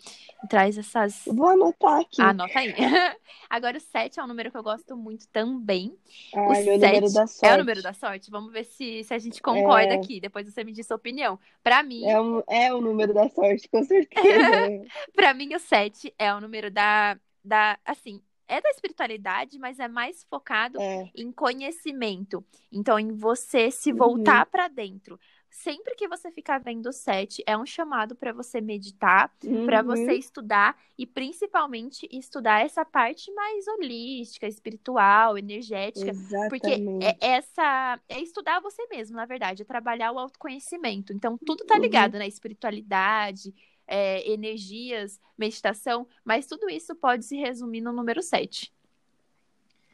traz 0.48 0.78
essas. 0.78 1.24
Vou 1.26 1.48
anotar 1.48 2.00
aqui. 2.00 2.22
Anota 2.22 2.56
aí. 2.56 2.72
Agora 3.50 3.76
o 3.76 3.80
7 3.80 4.20
é 4.20 4.22
um 4.22 4.28
número 4.28 4.52
que 4.52 4.56
eu 4.56 4.62
gosto 4.62 4.96
muito 4.96 5.26
também. 5.28 5.96
Ah, 6.32 6.48
o 6.48 6.54
7 6.54 6.70
número 6.70 7.12
da 7.12 7.26
sorte. 7.26 7.46
é 7.46 7.54
o 7.54 7.58
número 7.58 7.82
da 7.82 7.92
sorte. 7.92 8.30
Vamos 8.30 8.52
ver 8.52 8.64
se, 8.64 9.02
se 9.02 9.12
a 9.12 9.18
gente 9.18 9.42
concorda 9.42 9.94
é... 9.94 9.96
aqui. 9.96 10.20
Depois 10.20 10.48
você 10.48 10.62
me 10.62 10.72
diz 10.72 10.86
sua 10.86 10.96
opinião. 10.96 11.38
Para 11.62 11.82
mim. 11.82 12.04
É, 12.04 12.20
um, 12.20 12.42
é 12.48 12.72
o 12.72 12.80
número 12.80 13.12
da 13.12 13.28
sorte, 13.28 13.68
com 13.68 13.82
certeza. 13.82 14.84
para 15.12 15.34
mim, 15.34 15.54
o 15.54 15.58
7 15.58 16.14
é 16.16 16.32
o 16.32 16.40
número 16.40 16.70
da. 16.70 17.18
da 17.44 17.78
assim, 17.84 18.22
é 18.46 18.60
da 18.60 18.70
espiritualidade, 18.70 19.58
mas 19.58 19.80
é 19.80 19.88
mais 19.88 20.22
focado 20.22 20.80
é. 20.80 21.10
em 21.16 21.32
conhecimento. 21.32 22.44
Então, 22.70 22.96
em 22.96 23.12
você 23.12 23.72
se 23.72 23.92
voltar 23.92 24.44
uhum. 24.44 24.50
para 24.52 24.68
dentro 24.68 25.18
sempre 25.56 25.94
que 25.94 26.06
você 26.06 26.30
ficar 26.30 26.58
vendo 26.58 26.86
o 26.86 26.92
set, 26.92 27.42
é 27.46 27.56
um 27.56 27.64
chamado 27.64 28.14
para 28.14 28.30
você 28.32 28.60
meditar, 28.60 29.32
uhum. 29.42 29.64
para 29.64 29.82
você 29.82 30.12
estudar 30.12 30.76
e 30.98 31.06
principalmente 31.06 32.06
estudar 32.12 32.64
essa 32.64 32.84
parte 32.84 33.32
mais 33.32 33.66
holística, 33.66 34.46
espiritual, 34.46 35.38
energética, 35.38 36.10
Exatamente. 36.10 36.50
porque 36.50 37.04
é 37.04 37.16
essa 37.20 37.98
é 38.08 38.20
estudar 38.20 38.60
você 38.60 38.86
mesmo, 38.88 39.16
na 39.16 39.24
verdade, 39.24 39.62
é 39.62 39.64
trabalhar 39.64 40.12
o 40.12 40.18
autoconhecimento. 40.18 41.12
Então 41.12 41.38
tudo 41.38 41.64
tá 41.64 41.76
uhum. 41.76 41.80
ligado 41.80 42.14
uhum. 42.14 42.20
na 42.20 42.26
espiritualidade, 42.26 43.54
é, 43.86 44.30
energias, 44.30 45.18
meditação, 45.38 46.06
mas 46.22 46.46
tudo 46.46 46.68
isso 46.68 46.94
pode 46.94 47.24
se 47.24 47.36
resumir 47.36 47.80
no 47.80 47.92
número 47.92 48.22
7. 48.22 48.72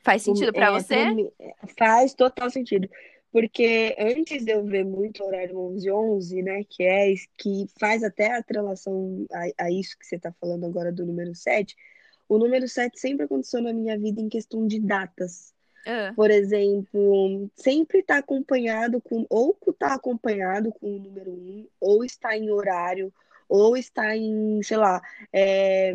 Faz 0.03 0.23
sentido 0.23 0.53
para 0.53 0.67
é, 0.67 0.71
você? 0.73 1.33
Faz 1.79 2.13
total 2.15 2.51
sentido. 2.51 2.89
Porque 3.33 3.97
antes 3.99 4.45
de 4.45 4.53
eu 4.53 4.62
ver 4.62 4.85
muito 4.85 5.23
o 5.23 5.27
horário 5.27 5.59
11 5.59 5.90
11, 5.90 6.42
né, 6.42 6.64
que 6.68 6.83
é 6.83 7.14
que 7.38 7.66
faz 7.81 8.05
até 8.05 8.37
a 8.37 8.45
relação 8.47 9.27
a, 9.33 9.64
a 9.64 9.71
isso 9.71 9.99
que 9.99 10.07
você 10.07 10.16
está 10.16 10.31
falando 10.38 10.66
agora 10.66 10.92
do 10.92 11.07
número 11.07 11.35
7, 11.35 11.75
o 12.29 12.38
número 12.38 12.68
7 12.68 13.01
sempre 13.01 13.25
aconteceu 13.25 13.62
na 13.62 13.73
minha 13.73 13.99
vida 13.99 14.21
em 14.21 14.29
questão 14.29 14.66
de 14.66 14.79
datas. 14.79 15.53
Uh. 15.87 16.14
Por 16.14 16.31
exemplo, 16.31 17.51
sempre 17.57 18.01
está 18.01 18.18
acompanhado 18.18 19.01
com, 19.01 19.27
ou 19.29 19.57
está 19.66 19.95
acompanhado 19.95 20.71
com 20.73 20.97
o 20.97 20.99
número 20.99 21.33
1, 21.33 21.66
ou 21.81 22.05
está 22.05 22.37
em 22.37 22.51
horário, 22.51 23.12
ou 23.49 23.77
está 23.77 24.16
em, 24.16 24.62
sei 24.62 24.77
lá, 24.77 25.03
é, 25.33 25.95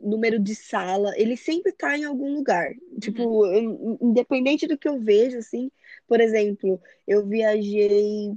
número 0.00 0.38
de 0.38 0.54
sala, 0.54 1.12
ele 1.16 1.36
sempre 1.36 1.70
está 1.70 1.96
em 1.96 2.04
algum 2.04 2.34
lugar. 2.34 2.74
Tipo, 3.00 3.46
uhum. 3.46 3.96
independente 4.00 4.66
do 4.66 4.76
que 4.76 4.88
eu 4.88 4.98
vejo, 4.98 5.38
assim, 5.38 5.70
por 6.06 6.20
exemplo, 6.20 6.80
eu 7.06 7.26
viajei 7.26 8.32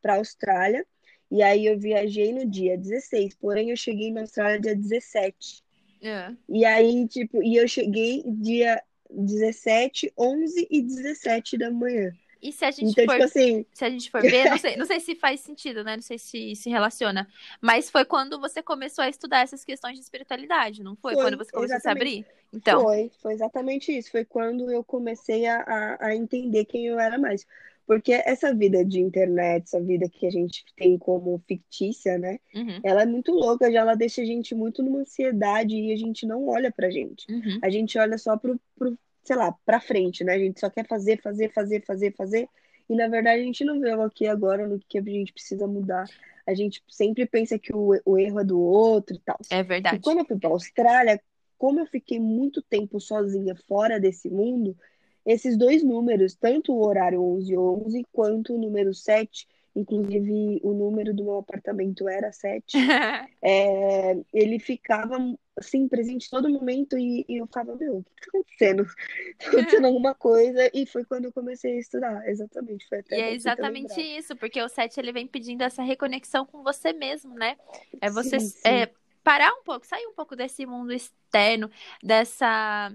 para 0.00 0.14
a 0.14 0.16
Austrália, 0.16 0.86
e 1.30 1.42
aí 1.42 1.66
eu 1.66 1.78
viajei 1.78 2.32
no 2.32 2.48
dia 2.48 2.78
16, 2.78 3.34
porém 3.34 3.70
eu 3.70 3.76
cheguei 3.76 4.12
na 4.12 4.22
Austrália 4.22 4.60
dia 4.60 4.76
17. 4.76 5.62
É. 6.02 6.32
E 6.48 6.64
aí, 6.64 7.08
tipo, 7.08 7.42
e 7.42 7.56
eu 7.56 7.66
cheguei 7.66 8.22
dia 8.26 8.80
17, 9.10 10.12
11 10.16 10.68
e 10.70 10.82
17 10.82 11.58
da 11.58 11.70
manhã. 11.70 12.12
E 12.46 12.52
se 12.52 12.64
a 12.64 12.70
gente 12.70 12.90
então, 12.90 13.04
for, 13.04 13.12
tipo 13.12 13.24
assim... 13.24 13.66
se 13.72 13.84
a 13.84 13.90
gente 13.90 14.10
for 14.10 14.22
ver, 14.22 14.50
não 14.50 14.58
sei, 14.58 14.76
não 14.76 14.86
sei 14.86 15.00
se 15.00 15.14
faz 15.14 15.40
sentido, 15.40 15.82
né? 15.82 15.96
Não 15.96 16.02
sei 16.02 16.18
se 16.18 16.54
se 16.54 16.70
relaciona. 16.70 17.26
Mas 17.60 17.90
foi 17.90 18.04
quando 18.04 18.38
você 18.40 18.62
começou 18.62 19.02
a 19.02 19.08
estudar 19.08 19.40
essas 19.40 19.64
questões 19.64 19.94
de 19.94 20.02
espiritualidade, 20.02 20.82
não 20.82 20.94
foi? 20.96 21.14
foi 21.14 21.24
quando 21.24 21.38
você 21.38 21.50
começou 21.50 21.76
exatamente. 21.76 22.02
a 22.02 22.10
se 22.10 22.18
abrir? 22.20 22.26
Então. 22.52 22.82
Foi, 22.82 23.10
foi 23.20 23.34
exatamente 23.34 23.96
isso. 23.96 24.10
Foi 24.10 24.24
quando 24.24 24.70
eu 24.70 24.84
comecei 24.84 25.46
a, 25.46 25.60
a, 25.60 26.06
a 26.06 26.16
entender 26.16 26.64
quem 26.64 26.86
eu 26.86 26.98
era 27.00 27.18
mais. 27.18 27.46
Porque 27.86 28.12
essa 28.12 28.52
vida 28.52 28.84
de 28.84 29.00
internet, 29.00 29.64
essa 29.64 29.80
vida 29.80 30.08
que 30.08 30.26
a 30.26 30.30
gente 30.30 30.64
tem 30.76 30.98
como 30.98 31.40
fictícia, 31.46 32.18
né? 32.18 32.40
Uhum. 32.52 32.80
Ela 32.82 33.02
é 33.02 33.06
muito 33.06 33.30
louca, 33.32 33.70
já 33.70 33.80
ela 33.80 33.94
deixa 33.94 34.22
a 34.22 34.24
gente 34.24 34.56
muito 34.56 34.82
numa 34.82 35.00
ansiedade 35.00 35.76
e 35.76 35.92
a 35.92 35.96
gente 35.96 36.26
não 36.26 36.48
olha 36.48 36.72
pra 36.72 36.90
gente. 36.90 37.30
Uhum. 37.30 37.60
A 37.62 37.70
gente 37.70 37.96
olha 37.96 38.18
só 38.18 38.36
pro, 38.36 38.60
pro, 38.76 38.98
sei 39.26 39.36
lá, 39.36 39.52
pra 39.64 39.80
frente, 39.80 40.22
né? 40.22 40.34
A 40.34 40.38
gente 40.38 40.60
só 40.60 40.70
quer 40.70 40.86
fazer, 40.86 41.20
fazer, 41.20 41.52
fazer, 41.52 41.84
fazer, 41.84 42.14
fazer. 42.14 42.48
E 42.88 42.94
na 42.94 43.08
verdade 43.08 43.40
a 43.40 43.44
gente 43.44 43.64
não 43.64 43.80
vê 43.80 43.92
o 43.94 44.02
aqui 44.02 44.26
agora 44.26 44.66
no 44.66 44.78
que 44.78 44.98
a 44.98 45.02
gente 45.02 45.32
precisa 45.32 45.66
mudar. 45.66 46.04
A 46.46 46.54
gente 46.54 46.82
sempre 46.88 47.26
pensa 47.26 47.58
que 47.58 47.74
o, 47.74 48.00
o 48.04 48.16
erro 48.16 48.40
é 48.40 48.44
do 48.44 48.60
outro 48.60 49.16
e 49.16 49.18
tal. 49.18 49.36
É 49.50 49.62
verdade. 49.62 49.96
E 49.96 50.00
quando 50.00 50.20
eu 50.20 50.24
fui 50.24 50.38
pra 50.38 50.50
Austrália, 50.50 51.20
como 51.58 51.80
eu 51.80 51.86
fiquei 51.86 52.20
muito 52.20 52.62
tempo 52.62 53.00
sozinha 53.00 53.56
fora 53.66 53.98
desse 53.98 54.30
mundo, 54.30 54.76
esses 55.24 55.56
dois 55.56 55.82
números, 55.82 56.36
tanto 56.36 56.72
o 56.72 56.86
horário 56.86 57.20
1111 57.20 58.06
quanto 58.12 58.54
o 58.54 58.58
número 58.58 58.94
7, 58.94 59.48
inclusive 59.76 60.58
o 60.62 60.72
número 60.72 61.14
do 61.14 61.22
meu 61.22 61.38
apartamento 61.38 62.08
era 62.08 62.32
7, 62.32 62.64
é, 63.42 64.16
ele 64.32 64.58
ficava 64.58 65.16
assim, 65.56 65.88
presente 65.88 66.28
todo 66.28 66.50
momento 66.50 66.98
e, 66.98 67.24
e 67.28 67.36
eu 67.38 67.46
ficava, 67.46 67.74
meu, 67.76 67.98
o 67.98 68.04
que 68.04 68.10
tá 68.10 68.26
acontecendo? 68.28 68.86
Tá 69.38 69.48
acontecendo 69.48 69.86
alguma 69.86 70.14
coisa 70.14 70.70
e 70.72 70.86
foi 70.86 71.04
quando 71.04 71.26
eu 71.26 71.32
comecei 71.32 71.76
a 71.76 71.80
estudar, 71.80 72.28
exatamente. 72.28 72.88
Foi 72.88 72.98
até 72.98 73.18
e 73.18 73.20
é 73.20 73.34
exatamente 73.34 74.00
isso, 74.00 74.34
porque 74.36 74.60
o 74.60 74.68
7 74.68 74.98
ele 74.98 75.12
vem 75.12 75.26
pedindo 75.26 75.62
essa 75.62 75.82
reconexão 75.82 76.46
com 76.46 76.62
você 76.62 76.92
mesmo, 76.92 77.34
né? 77.34 77.56
É 78.00 78.10
você 78.10 78.40
sim, 78.40 78.48
sim. 78.48 78.68
É, 78.68 78.90
parar 79.22 79.52
um 79.52 79.62
pouco, 79.62 79.86
sair 79.86 80.06
um 80.06 80.14
pouco 80.14 80.34
desse 80.34 80.64
mundo 80.64 80.92
externo, 80.92 81.70
dessa 82.02 82.92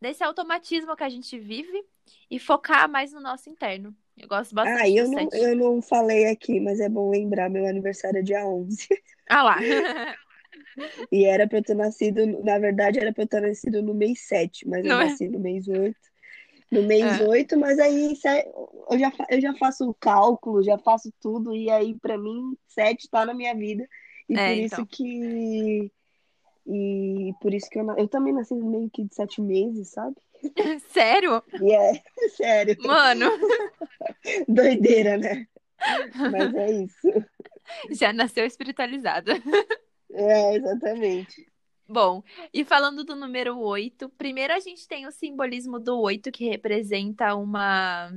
desse 0.00 0.22
automatismo 0.22 0.94
que 0.94 1.04
a 1.04 1.08
gente 1.08 1.38
vive 1.38 1.82
e 2.30 2.38
focar 2.38 2.88
mais 2.90 3.12
no 3.12 3.20
nosso 3.20 3.48
interno. 3.48 3.96
Eu 4.16 4.28
gosto 4.28 4.54
bastante 4.54 4.80
ah, 4.82 4.88
eu 4.88 5.08
não, 5.08 5.28
eu 5.32 5.56
não 5.56 5.82
falei 5.82 6.26
aqui, 6.26 6.60
mas 6.60 6.80
é 6.80 6.88
bom 6.88 7.10
lembrar, 7.10 7.50
meu 7.50 7.66
aniversário 7.66 8.18
é 8.18 8.22
dia 8.22 8.46
11. 8.46 8.86
Ah 9.28 9.42
lá. 9.42 9.56
E 11.12 11.24
era 11.24 11.46
pra 11.46 11.58
eu 11.58 11.62
ter 11.62 11.74
nascido, 11.74 12.26
na 12.42 12.58
verdade, 12.58 12.98
era 12.98 13.12
pra 13.12 13.22
eu 13.22 13.28
ter 13.28 13.40
nascido 13.40 13.80
no 13.80 13.94
mês 13.94 14.26
7, 14.26 14.66
mas 14.68 14.84
eu 14.84 14.92
nasci 14.96 15.28
no 15.28 15.38
mês 15.38 15.68
8. 15.68 15.96
no 16.70 16.82
mês 16.82 17.20
É. 17.20 17.28
8, 17.28 17.58
mas 17.58 17.78
aí 17.78 18.16
eu 18.90 18.98
já, 18.98 19.12
eu 19.30 19.40
já 19.40 19.54
faço 19.54 19.88
o 19.88 19.94
cálculo, 19.94 20.62
já 20.64 20.76
faço 20.78 21.12
tudo, 21.20 21.54
e 21.54 21.70
aí 21.70 21.94
pra 22.00 22.18
mim 22.18 22.56
7 22.66 23.08
tá 23.08 23.24
na 23.24 23.34
minha 23.34 23.54
vida. 23.54 23.86
E 24.28 24.36
É, 24.36 24.48
por 24.48 24.52
então. 24.52 24.64
isso 24.64 24.86
que. 24.86 25.92
E 26.66 27.32
por 27.40 27.52
isso 27.52 27.68
que 27.68 27.78
eu, 27.78 27.86
eu 27.96 28.08
também 28.08 28.32
nasci 28.32 28.54
meio 28.54 28.90
que 28.90 29.04
de 29.04 29.14
sete 29.14 29.40
meses, 29.40 29.90
sabe? 29.90 30.16
Sério? 30.90 31.42
E 31.60 31.72
é 31.72 32.02
sério, 32.36 32.76
Mano, 32.80 33.30
doideira, 34.48 35.16
né? 35.16 35.46
Mas 36.30 36.54
é 36.54 36.72
isso. 36.72 37.08
já 37.90 38.12
nasceu 38.12 38.44
espiritualizada. 38.46 39.34
É, 40.12 40.54
exatamente. 40.56 41.46
Bom, 41.86 42.22
e 42.52 42.64
falando 42.64 43.04
do 43.04 43.14
número 43.14 43.58
8, 43.58 44.08
primeiro 44.10 44.54
a 44.54 44.60
gente 44.60 44.88
tem 44.88 45.06
o 45.06 45.12
simbolismo 45.12 45.78
do 45.78 46.00
8, 46.00 46.32
que 46.32 46.48
representa 46.48 47.34
uma 47.34 48.10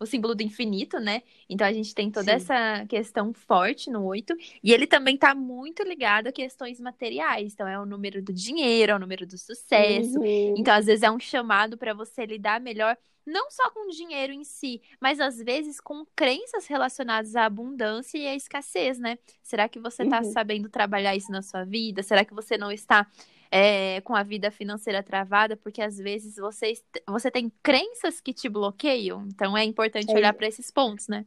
o 0.00 0.06
símbolo 0.06 0.34
do 0.34 0.42
infinito, 0.42 0.98
né? 0.98 1.22
Então 1.48 1.66
a 1.66 1.72
gente 1.72 1.94
tem 1.94 2.10
toda 2.10 2.32
Sim. 2.32 2.36
essa 2.36 2.86
questão 2.88 3.32
forte 3.34 3.90
no 3.90 4.04
8, 4.04 4.34
e 4.64 4.72
ele 4.72 4.86
também 4.86 5.16
tá 5.16 5.34
muito 5.34 5.82
ligado 5.82 6.28
a 6.28 6.32
questões 6.32 6.80
materiais. 6.80 7.52
Então 7.52 7.68
é 7.68 7.78
o 7.78 7.84
número 7.86 8.22
do 8.22 8.32
dinheiro, 8.32 8.92
é 8.92 8.94
o 8.96 8.98
número 8.98 9.26
do 9.26 9.36
sucesso. 9.36 10.18
Uhum. 10.18 10.54
Então 10.56 10.74
às 10.74 10.86
vezes 10.86 11.02
é 11.02 11.10
um 11.10 11.20
chamado 11.20 11.76
para 11.76 11.92
você 11.94 12.24
lidar 12.24 12.60
melhor 12.60 12.96
não 13.26 13.50
só 13.50 13.70
com 13.70 13.86
o 13.86 13.90
dinheiro 13.90 14.32
em 14.32 14.42
si, 14.42 14.80
mas 15.00 15.20
às 15.20 15.36
vezes 15.38 15.78
com 15.78 16.04
crenças 16.16 16.66
relacionadas 16.66 17.36
à 17.36 17.44
abundância 17.44 18.16
e 18.18 18.26
à 18.26 18.34
escassez, 18.34 18.98
né? 18.98 19.18
Será 19.42 19.68
que 19.68 19.78
você 19.78 20.02
está 20.02 20.18
Uhum. 20.20 20.32
sabendo 20.32 20.68
trabalhar 20.70 21.14
isso 21.14 21.30
na 21.30 21.42
sua 21.42 21.64
vida? 21.64 22.02
Será 22.02 22.24
que 22.24 22.34
você 22.34 22.56
não 22.56 22.72
está 22.72 23.06
é, 23.50 24.00
com 24.02 24.14
a 24.14 24.22
vida 24.22 24.50
financeira 24.50 25.02
travada? 25.02 25.56
Porque 25.56 25.82
às 25.82 25.96
vezes 25.98 26.36
você, 26.36 26.72
você 27.08 27.30
tem 27.30 27.50
crenças 27.62 28.20
que 28.20 28.32
te 28.32 28.48
bloqueiam. 28.48 29.26
Então 29.28 29.56
é 29.56 29.64
importante 29.64 30.14
É. 30.14 30.16
olhar 30.16 30.32
para 30.34 30.48
esses 30.48 30.70
pontos, 30.70 31.08
né? 31.08 31.26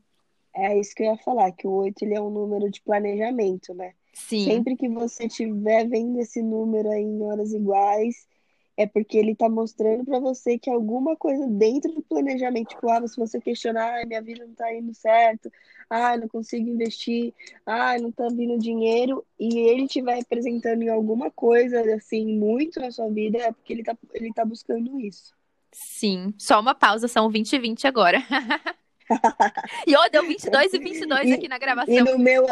É 0.55 0.77
isso 0.79 0.93
que 0.95 1.03
eu 1.03 1.07
ia 1.07 1.17
falar, 1.17 1.51
que 1.51 1.67
o 1.67 1.71
8 1.71 2.03
ele 2.03 2.13
é 2.13 2.21
um 2.21 2.29
número 2.29 2.69
de 2.69 2.81
planejamento, 2.81 3.73
né? 3.73 3.93
Sim, 4.13 4.45
Sempre 4.45 4.75
que 4.77 4.87
você 4.87 5.25
estiver 5.25 5.87
vendo 5.87 6.19
esse 6.19 6.41
número 6.43 6.89
aí 6.91 7.01
em 7.01 7.21
horas 7.23 7.51
iguais, 7.51 8.27
é 8.75 8.87
porque 8.87 9.17
ele 9.17 9.35
tá 9.35 9.47
mostrando 9.49 10.03
pra 10.05 10.19
você 10.19 10.57
que 10.57 10.69
alguma 10.69 11.15
coisa 11.15 11.45
dentro 11.47 11.91
do 11.93 12.01
planejamento, 12.01 12.69
tipo, 12.69 12.89
ah, 12.89 13.07
se 13.07 13.17
você 13.17 13.39
questionar, 13.39 14.01
ah, 14.01 14.05
minha 14.05 14.21
vida 14.21 14.45
não 14.45 14.53
tá 14.55 14.73
indo 14.73 14.93
certo, 14.93 15.51
ah, 15.89 16.17
não 16.17 16.27
consigo 16.27 16.67
investir, 16.69 17.33
ah, 17.65 17.97
não 17.99 18.11
tá 18.11 18.27
vindo 18.29 18.57
dinheiro, 18.57 19.23
e 19.39 19.59
ele 19.59 19.83
estiver 19.83 20.15
representando 20.15 20.81
em 20.81 20.89
alguma 20.89 21.29
coisa, 21.29 21.81
assim, 21.95 22.25
muito 22.25 22.79
na 22.79 22.89
sua 22.91 23.09
vida, 23.09 23.37
é 23.37 23.51
porque 23.51 23.73
ele 23.73 23.83
tá, 23.83 23.95
ele 24.13 24.33
tá 24.33 24.43
buscando 24.43 24.99
isso. 24.99 25.33
sim. 25.71 26.33
Só 26.37 26.59
uma 26.59 26.73
pausa, 26.75 27.07
são 27.07 27.29
20 27.29 27.53
e 27.53 27.59
20 27.59 27.85
agora. 27.87 28.19
e 29.87 29.95
ó, 29.95 30.07
deu 30.09 30.23
22 30.27 30.73
e 30.73 30.79
22 30.79 31.29
E- 31.29 31.33
aqui 31.33 31.47
na 31.47 31.55
E 31.55 31.59
gravação. 31.59 32.05
no 32.05 32.17
meu, 32.17 32.45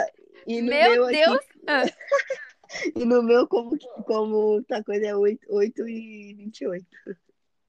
e 0.45 0.61
no 0.61 0.69
Meu 0.69 0.91
meu 0.91 1.03
aqui, 1.05 1.17
Deus! 1.17 1.39
Ah. 1.67 1.83
e 2.95 3.05
no 3.05 3.21
meu, 3.23 3.47
como, 3.47 3.71
como 4.05 4.63
tá 4.63 4.83
coisa 4.83 5.07
é 5.07 5.15
8, 5.15 5.45
8 5.49 5.87
e 5.87 6.33
28. 6.35 6.85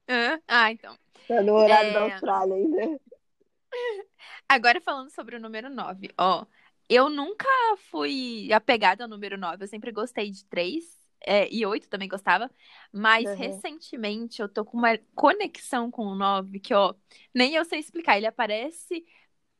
Ah, 0.07 0.39
Ah, 0.47 0.71
então. 0.71 0.97
Tá 1.27 1.41
no 1.43 1.53
horário 1.55 1.91
É. 1.91 1.93
da 1.93 2.01
Austrália 2.03 2.55
ainda. 2.55 2.77
Agora 4.47 4.81
falando 4.81 5.09
sobre 5.09 5.35
o 5.35 5.39
número 5.39 5.69
9, 5.69 6.09
ó. 6.17 6.45
Eu 6.89 7.09
nunca 7.09 7.47
fui 7.89 8.51
apegada 8.53 9.03
ao 9.03 9.09
número 9.09 9.37
9, 9.37 9.63
eu 9.63 9.67
sempre 9.67 9.91
gostei 9.91 10.29
de 10.29 10.45
3 10.45 10.83
é, 11.25 11.47
e 11.53 11.65
8 11.65 11.87
também 11.89 12.09
gostava, 12.09 12.51
mas 12.91 13.29
Uhum. 13.29 13.33
recentemente 13.33 14.41
eu 14.41 14.49
tô 14.49 14.65
com 14.65 14.77
uma 14.77 14.97
conexão 15.15 15.89
com 15.89 16.05
o 16.07 16.15
9 16.15 16.59
que, 16.59 16.73
ó, 16.73 16.93
nem 17.33 17.55
eu 17.55 17.63
sei 17.63 17.79
explicar, 17.79 18.17
ele 18.17 18.27
aparece 18.27 19.05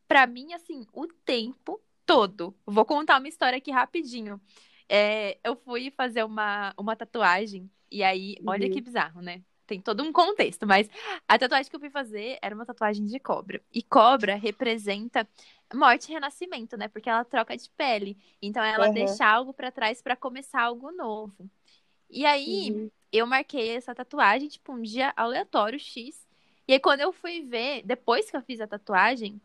pra 0.08 0.28
mim, 0.28 0.54
assim, 0.54 0.86
o 0.94 1.08
tempo 1.26 1.82
todo. 2.06 2.56
Vou 2.66 2.86
contar 2.86 3.20
uma 3.20 3.28
história 3.30 3.58
aqui 3.58 3.72
rapidinho. 3.72 4.42
É, 4.90 5.40
eu 5.44 5.56
fui 5.56 5.92
fazer 5.92 6.24
uma, 6.24 6.74
uma 6.78 6.96
tatuagem, 6.96 7.70
e 7.92 8.04
aí, 8.04 8.38
olha 8.46 8.68
Uhum. 8.68 8.70
que 8.70 8.82
bizarro, 8.82 9.22
né? 9.22 9.42
Tem 9.66 9.80
todo 9.82 10.04
um 10.04 10.12
contexto, 10.12 10.68
mas 10.68 10.90
a 11.28 11.40
tatuagem 11.40 11.70
que 11.70 11.76
eu 11.76 11.80
fui 11.80 11.90
fazer 11.90 12.38
era 12.42 12.54
uma 12.54 12.66
tatuagem 12.66 13.06
de 13.06 13.20
cobra. 13.20 13.62
E 13.72 13.82
cobra 13.82 14.36
representa 14.36 15.28
morte 15.74 16.10
e 16.10 16.14
renascimento, 16.14 16.78
né? 16.78 16.88
Porque 16.88 17.10
ela 17.10 17.24
troca 17.26 17.56
de 17.58 17.70
pele. 17.72 18.18
Então 18.42 18.64
ela 18.64 18.88
Aham. 18.88 18.90
deixa 18.90 19.26
algo 19.26 19.54
pra 19.54 19.72
trás 19.72 20.02
pra 20.02 20.16
começar 20.16 20.62
algo 20.64 20.92
novo. 20.92 21.50
E 22.10 22.26
aí, 22.26 22.76
Uhum. 22.76 22.92
eu 23.12 23.26
marquei 23.28 23.72
essa 23.76 23.96
tatuagem, 23.96 24.50
tipo, 24.50 24.74
um 24.74 24.82
dia 24.82 25.14
aleatório, 25.16 25.80
X. 25.80 26.28
E 26.68 26.74
aí, 26.74 26.80
quando 26.80 27.02
eu 27.02 27.12
fui 27.14 27.42
ver, 27.44 27.84
depois 27.86 28.30
que 28.32 28.38
eu 28.38 28.42
fiz 28.42 28.62
a 28.62 28.68
tatuagem, 28.68 29.42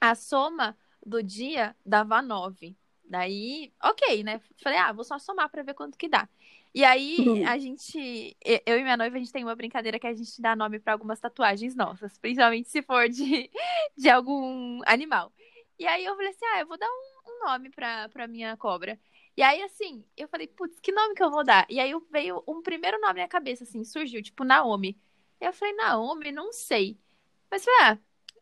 a 0.00 0.14
soma 0.14 0.76
do 1.04 1.22
dia 1.22 1.76
dava 1.84 2.22
9. 2.22 2.76
Daí, 3.10 3.72
ok, 3.84 4.24
né? 4.24 4.40
Falei, 4.62 4.78
ah, 4.78 4.92
vou 4.92 5.04
só 5.04 5.18
somar 5.18 5.50
pra 5.50 5.64
ver 5.64 5.74
quanto 5.74 5.98
que 5.98 6.08
dá. 6.08 6.28
E 6.74 6.84
aí, 6.84 7.26
Uhum. 7.26 7.44
a 7.44 7.58
gente, 7.58 7.98
e- 8.00 8.62
eu 8.66 8.78
e 8.78 8.82
minha 8.84 8.96
noiva, 8.96 9.16
a 9.16 9.20
gente 9.20 9.32
tem 9.32 9.44
uma 9.44 9.56
brincadeira 9.56 9.98
que 10.00 10.06
a 10.08 10.14
gente 10.14 10.40
dá 10.42 10.56
nome 10.56 10.80
pra 10.80 10.94
algumas 10.94 11.20
tatuagens 11.20 11.74
nossas, 11.76 12.18
principalmente 12.18 12.70
se 12.70 12.82
for 12.82 13.08
de, 13.08 13.50
de 13.98 14.10
algum 14.10 14.80
animal. 14.86 15.32
E 15.78 15.86
aí 15.86 16.04
eu 16.04 16.14
falei 16.16 16.30
assim, 16.30 16.44
ah, 16.54 16.60
eu 16.60 16.68
vou 16.68 16.78
dar 16.78 16.88
um, 16.88 17.30
um 17.32 17.46
nome 17.48 17.70
pra, 17.70 18.08
pra 18.10 18.28
minha 18.28 18.56
cobra. 18.56 18.98
E 19.36 19.42
aí, 19.42 19.62
assim, 19.62 20.04
eu 20.16 20.28
falei, 20.28 20.46
putz, 20.46 20.78
que 20.80 20.92
nome 20.92 21.14
que 21.14 21.22
eu 21.22 21.30
vou 21.30 21.44
dar? 21.44 21.66
E 21.70 21.80
aí 21.80 21.92
veio 22.12 22.42
um 22.46 22.62
primeiro 22.62 23.00
nome 23.00 23.20
na 23.20 23.28
cabeça, 23.28 23.64
assim, 23.64 23.84
surgiu, 23.84 24.22
tipo, 24.22 24.44
Naomi. 24.44 24.98
Eu 25.40 25.52
falei, 25.52 25.74
Naomi, 25.74 26.30
não 26.32 26.52
sei. 26.52 26.98
Mas 27.50 27.64
falei, 27.64 27.80
ah, 27.94 27.98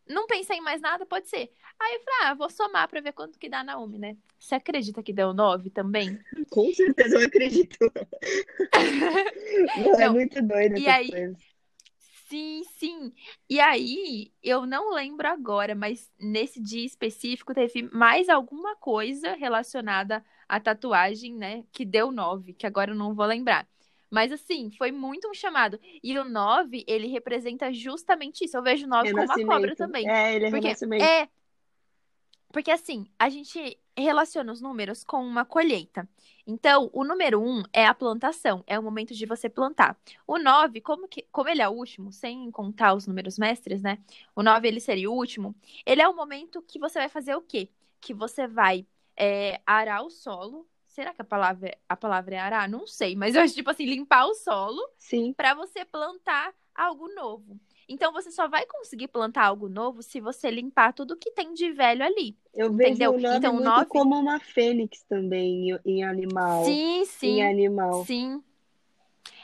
não 0.09 0.25
pensei 0.27 0.57
em 0.57 0.61
mais 0.61 0.81
nada, 0.81 1.05
pode 1.05 1.29
ser. 1.29 1.51
Aí 1.79 1.95
eu 1.95 2.01
falei, 2.01 2.19
ah, 2.23 2.33
vou 2.33 2.49
somar 2.49 2.87
pra 2.89 2.99
ver 2.99 3.13
quanto 3.13 3.37
que 3.37 3.47
dá 3.47 3.63
Naomi, 3.63 3.99
né? 3.99 4.17
Você 4.39 4.55
acredita 4.55 5.03
que 5.03 5.13
deu 5.13 5.33
9 5.33 5.69
também? 5.69 6.19
Com 6.49 6.71
certeza 6.73 7.17
eu 7.19 7.25
acredito. 7.27 7.77
Não, 9.77 9.99
é 9.99 10.05
Não, 10.05 10.13
muito 10.13 10.41
doido 10.41 10.77
e 10.77 10.87
aí- 10.87 11.09
coisas. 11.09 11.37
Sim, 12.27 12.61
sim. 12.77 13.11
E 13.49 13.59
aí, 13.59 14.31
eu 14.43 14.63
não 14.67 14.93
lembro 14.93 15.27
agora, 15.27 15.73
mas 15.73 16.11
nesse 16.19 16.61
dia 16.61 16.85
específico 16.85 17.55
teve 17.55 17.89
mais 17.91 18.29
alguma 18.29 18.75
coisa 18.75 19.33
relacionada 19.33 20.23
à 20.47 20.59
tatuagem, 20.59 21.33
né? 21.33 21.63
Que 21.71 21.83
deu 21.83 22.11
9, 22.11 22.53
que 22.53 22.67
agora 22.67 22.91
eu 22.91 22.95
não 22.95 23.15
vou 23.15 23.25
lembrar. 23.25 23.67
Mas 24.09 24.31
assim, 24.31 24.71
foi 24.71 24.91
muito 24.91 25.29
um 25.29 25.33
chamado. 25.33 25.79
E 26.03 26.17
o 26.17 26.23
9, 26.23 26.83
ele 26.87 27.07
representa 27.07 27.71
justamente 27.71 28.45
isso. 28.45 28.57
Eu 28.57 28.63
vejo 28.63 28.85
o 28.85 28.89
9 28.89 29.11
como 29.11 29.23
uma 29.23 29.45
cobra 29.45 29.75
também. 29.75 30.09
É, 30.09 30.35
ele 30.35 30.45
é 30.45 30.49
Porque 30.49 30.67
renascimento. 30.67 31.03
é. 31.03 31.29
Porque 32.51 32.71
assim, 32.71 33.05
a 33.19 33.29
gente 33.29 33.77
relaciona 33.95 34.51
os 34.51 34.61
números 34.61 35.03
com 35.03 35.21
uma 35.21 35.45
colheita. 35.45 36.09
Então, 36.47 36.89
o 36.93 37.03
número 37.03 37.39
1 37.39 37.63
é 37.71 37.85
a 37.85 37.93
plantação, 37.93 38.63
é 38.65 38.79
o 38.79 38.81
momento 38.81 39.13
de 39.13 39.25
você 39.25 39.47
plantar. 39.47 39.95
O 40.25 40.39
9, 40.39 40.81
como, 40.81 41.07
que, 41.07 41.27
como 41.31 41.47
ele 41.47 41.61
é 41.61 41.69
o 41.69 41.73
último, 41.73 42.11
sem 42.11 42.49
contar 42.49 42.95
os 42.95 43.05
números 43.05 43.37
mestres, 43.37 43.83
né? 43.83 43.99
O 44.35 44.41
9 44.41 44.67
ele 44.67 44.79
seria 44.79 45.11
o 45.11 45.13
último. 45.13 45.55
Ele 45.85 46.01
é 46.01 46.07
o 46.07 46.15
momento 46.15 46.61
que 46.63 46.79
você 46.79 46.97
vai 46.97 47.09
fazer 47.09 47.35
o 47.35 47.41
quê? 47.41 47.69
Que 48.01 48.13
você 48.13 48.47
vai 48.47 48.87
é, 49.15 49.61
arar 49.65 50.01
o 50.03 50.09
solo. 50.09 50.67
Será 50.99 51.13
que 51.13 51.21
a 51.21 51.25
palavra, 51.25 51.77
a 51.87 51.95
palavra 51.95 52.35
é 52.35 52.39
arar? 52.39 52.67
Não 52.67 52.85
sei, 52.85 53.15
mas 53.15 53.33
eu 53.33 53.41
acho 53.41 53.53
tipo 53.55 53.69
assim, 53.69 53.85
limpar 53.85 54.25
o 54.25 54.33
solo 54.35 54.81
Sim. 54.97 55.31
para 55.31 55.53
você 55.53 55.85
plantar 55.85 56.53
algo 56.75 57.07
novo. 57.15 57.57
Então 57.87 58.11
você 58.11 58.29
só 58.29 58.49
vai 58.49 58.65
conseguir 58.65 59.07
plantar 59.07 59.45
algo 59.45 59.69
novo 59.69 60.03
se 60.03 60.19
você 60.19 60.51
limpar 60.51 60.91
tudo 60.91 61.15
que 61.15 61.31
tem 61.31 61.53
de 61.53 61.71
velho 61.71 62.03
ali. 62.03 62.37
Eu 62.53 62.73
vejo 62.73 62.89
Entendeu? 62.91 63.13
o 63.13 63.17
9 63.17 63.37
Então, 63.37 63.53
muito 63.53 63.65
nove- 63.65 63.85
como 63.85 64.13
uma 64.19 64.41
fênix 64.41 65.01
também 65.03 65.69
em, 65.71 65.79
em 65.85 66.03
animal. 66.03 66.65
Sim, 66.65 67.05
sim. 67.05 67.39
Em 67.39 67.49
animal. 67.49 68.03
Sim. 68.05 68.43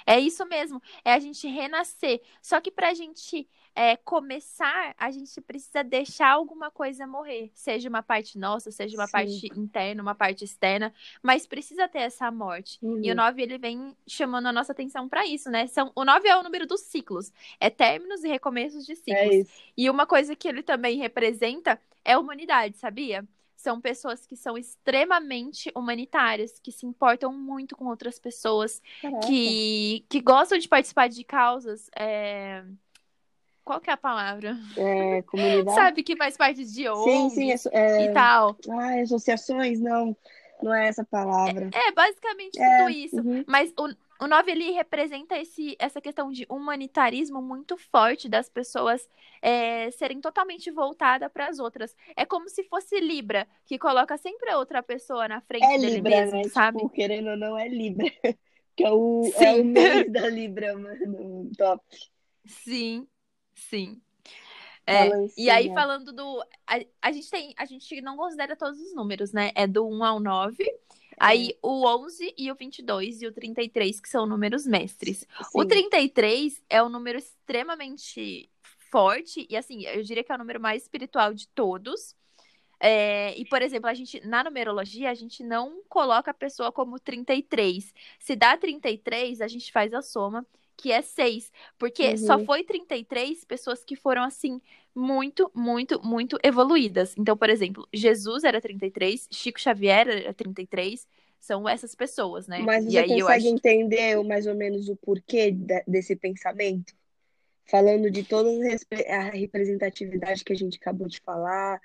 É 0.06 0.20
isso 0.20 0.46
mesmo. 0.46 0.82
É 1.06 1.14
a 1.14 1.20
gente 1.20 1.48
renascer. 1.48 2.22
Só 2.42 2.60
que 2.60 2.70
pra 2.70 2.94
gente 2.94 3.48
é, 3.76 3.98
começar, 3.98 4.96
a 4.98 5.12
gente 5.12 5.42
precisa 5.42 5.84
deixar 5.84 6.32
alguma 6.32 6.72
coisa 6.72 7.06
morrer. 7.06 7.52
Seja 7.54 7.90
uma 7.90 8.02
parte 8.02 8.38
nossa, 8.40 8.72
seja 8.72 8.98
uma 8.98 9.06
Sim. 9.06 9.12
parte 9.12 9.52
interna, 9.56 10.02
uma 10.02 10.16
parte 10.16 10.44
externa. 10.46 10.94
Mas 11.22 11.46
precisa 11.46 11.88
ter 11.88 12.00
essa 12.00 12.32
morte. 12.32 12.80
E 13.02 13.12
o 13.12 13.16
Uhum. 13.16 13.16
9, 13.16 13.42
ele 13.44 13.58
vem 13.58 13.96
chamando 14.08 14.48
a 14.48 14.54
nossa 14.54 14.72
atenção 14.72 15.10
pra 15.10 15.26
isso, 15.26 15.50
né? 15.52 15.68
São, 15.68 15.92
o 15.96 16.06
9 16.06 16.28
é 16.28 16.36
o 16.38 16.44
número 16.44 16.66
dos 16.66 16.82
ciclos. 16.82 17.32
É 17.60 17.70
términos 17.70 18.24
e 18.24 18.28
recomeços 18.30 18.86
de 18.86 18.96
ciclos. 18.96 19.40
É. 19.42 19.46
E 19.78 19.90
uma 19.90 20.06
coisa 20.08 20.36
que 20.36 20.48
ele 20.48 20.64
também 20.64 20.98
representa 20.98 21.80
é 22.04 22.14
a 22.14 22.20
humanidade, 22.20 22.78
sabia? 22.78 23.28
São 23.58 23.82
pessoas 23.82 24.26
que 24.26 24.36
são 24.36 24.58
extremamente 24.58 25.72
humanitárias, 25.76 26.60
que 26.60 26.72
se 26.72 26.86
importam 26.86 27.34
muito 27.34 27.76
com 27.76 27.86
outras 27.88 28.20
pessoas, 28.20 28.82
Caraca. 29.02 29.20
que, 29.20 30.06
que 30.10 30.22
gostam 30.22 30.58
de 30.58 30.68
participar 30.68 31.08
de 31.10 31.24
causas. 31.24 31.90
é, 31.96 32.64
Qual 33.66 33.82
que 33.82 33.90
é 33.90 33.94
a 33.94 33.98
palavra? 33.98 34.58
É, 34.78 35.22
comunidade. 35.24 35.94
Sabe, 35.96 36.04
que 36.04 36.16
faz 36.18 36.38
parte 36.38 36.66
de 36.66 36.88
Sim, 36.94 37.30
ONGs 37.30 37.62
sim. 37.62 37.70
É, 37.72 38.04
e 38.04 38.08
é... 38.08 38.12
tal. 38.14 38.58
Ai, 38.70 39.02
associações? 39.02 39.80
Não, 39.80 40.16
não 40.62 40.74
é 40.74 40.88
essa 40.88 41.04
palavra. 41.06 41.74
É 41.74 41.92
basicamente 41.92 42.62
É, 42.62 42.64
tudo 42.64 42.90
isso. 42.90 43.22
uhum. 43.22 43.44
Mas 43.46 43.74
o, 43.78 44.24
o 44.24 44.28
9 44.28 44.52
ele 44.52 44.72
representa 44.72 45.38
esse, 45.38 45.76
essa 45.80 46.02
questão 46.02 46.32
de 46.32 46.46
humanitarismo 46.50 47.42
muito 47.42 47.78
forte 47.78 48.30
das 48.30 48.50
pessoas 48.50 49.08
é, 49.42 49.92
serem 49.92 50.22
totalmente 50.22 50.72
voltadas 50.72 51.32
para 51.32 51.48
as 51.48 51.60
outras. 51.60 51.96
É 52.16 52.26
como 52.26 52.50
se 52.50 52.64
fosse 52.64 53.00
Libra, 53.00 53.48
que 53.66 53.78
coloca 53.78 54.18
sempre 54.18 54.50
a 54.52 54.58
outra 54.58 54.82
pessoa 54.82 55.28
na 55.28 55.42
frente 55.42 55.64
É 55.64 55.78
dele 55.78 56.02
Libra, 56.02 56.12
mesmo, 56.18 56.32
né? 56.32 56.44
sabe? 56.50 56.84
Tipo, 56.84 56.90
querendo 56.90 57.32
ou 57.32 57.38
não, 57.38 57.58
é 57.58 57.68
Libra. 57.68 58.06
Que 58.78 58.84
é 58.84 58.92
o, 58.92 59.34
é 59.38 59.54
Sim. 59.54 59.62
o 59.62 59.64
mês 59.64 60.06
da 60.12 60.28
Libra, 60.30 60.78
mano. 60.78 61.50
Top. 61.58 61.82
Sim, 62.48 63.08
sim. 63.56 64.02
É, 64.88 65.08
e 65.36 65.50
aí 65.50 65.68
Balancinha. 65.70 65.74
falando 65.74 66.14
do. 66.14 66.42
A, 66.68 66.80
a 67.02 67.12
gente 67.12 67.30
tem. 67.30 67.54
A 67.58 67.66
gente 67.66 68.02
não 68.02 68.16
considera 68.16 68.56
todos 68.56 68.80
os 68.80 68.94
números, 68.94 69.34
né? 69.34 69.52
É 69.56 69.66
do 69.66 69.88
1 69.88 70.04
ao 70.04 70.20
9. 70.20 70.64
Aí 71.18 71.58
o 71.62 71.88
11 71.88 72.36
e 72.38 72.52
o 72.52 72.56
22 72.56 73.22
e 73.22 73.28
o 73.28 73.32
33, 73.32 74.00
que 74.00 74.10
são 74.10 74.26
números 74.26 74.66
mestres. 74.68 75.26
O 75.54 75.62
Sim. 75.62 75.70
33 75.70 76.62
é 76.70 76.84
um 76.84 76.90
número 76.90 77.18
extremamente 77.18 78.50
forte 78.92 79.48
e 79.50 79.56
assim, 79.56 79.86
eu 79.86 80.04
diria 80.04 80.24
que 80.24 80.32
é 80.32 80.36
o 80.36 80.38
número 80.38 80.60
mais 80.60 80.84
espiritual 80.84 81.34
de 81.34 81.48
todos. 81.48 82.16
É, 82.80 83.38
e, 83.38 83.46
por 83.46 83.62
exemplo, 83.62 83.90
a 83.90 83.94
gente, 83.94 84.20
na 84.28 84.44
numerologia, 84.44 85.10
a 85.10 85.14
gente 85.14 85.44
não 85.44 85.82
coloca 85.88 86.32
a 86.32 86.34
pessoa 86.34 86.72
como 86.72 87.00
33. 87.00 87.94
Se 88.20 88.36
dá 88.36 88.58
33, 88.58 89.42
a 89.42 89.48
gente 89.48 89.72
faz 89.72 89.94
a 89.94 90.02
soma, 90.02 90.46
que 90.78 90.92
é 90.92 91.02
6. 91.02 91.52
Porque 91.78 92.10
Uhum. 92.10 92.18
só 92.18 92.40
foi 92.40 92.64
33 92.64 93.44
pessoas 93.46 93.84
que 93.84 93.96
foram, 93.96 94.24
assim, 94.24 94.62
muito, 94.94 95.52
muito, 95.54 96.02
muito 96.04 96.38
evoluídas. 96.44 97.16
Então, 97.18 97.36
por 97.36 97.50
exemplo, 97.50 97.88
Jesus 97.94 98.44
era 98.44 98.62
33, 98.62 99.28
Chico 99.32 99.60
Xavier 99.60 100.08
era 100.08 100.34
33. 100.34 101.08
São 101.40 101.68
essas 101.70 101.94
pessoas, 101.94 102.48
né? 102.48 102.60
Mas 102.62 102.86
você 102.86 103.04
consegue 103.08 103.28
acho 103.28 103.48
entender 103.48 104.24
mais 104.24 104.48
ou 104.48 104.56
menos 104.56 104.90
o 104.90 104.96
porquê 104.96 105.52
de- 105.52 105.84
desse 105.88 106.16
pensamento? 106.16 106.94
Falando 107.68 108.10
de 108.12 108.24
toda 108.24 108.50
a 109.10 109.30
representatividade 109.30 110.44
que 110.44 110.54
a 110.54 110.56
gente 110.56 110.78
acabou 110.78 111.08
de 111.08 111.20
falar, 111.20 111.82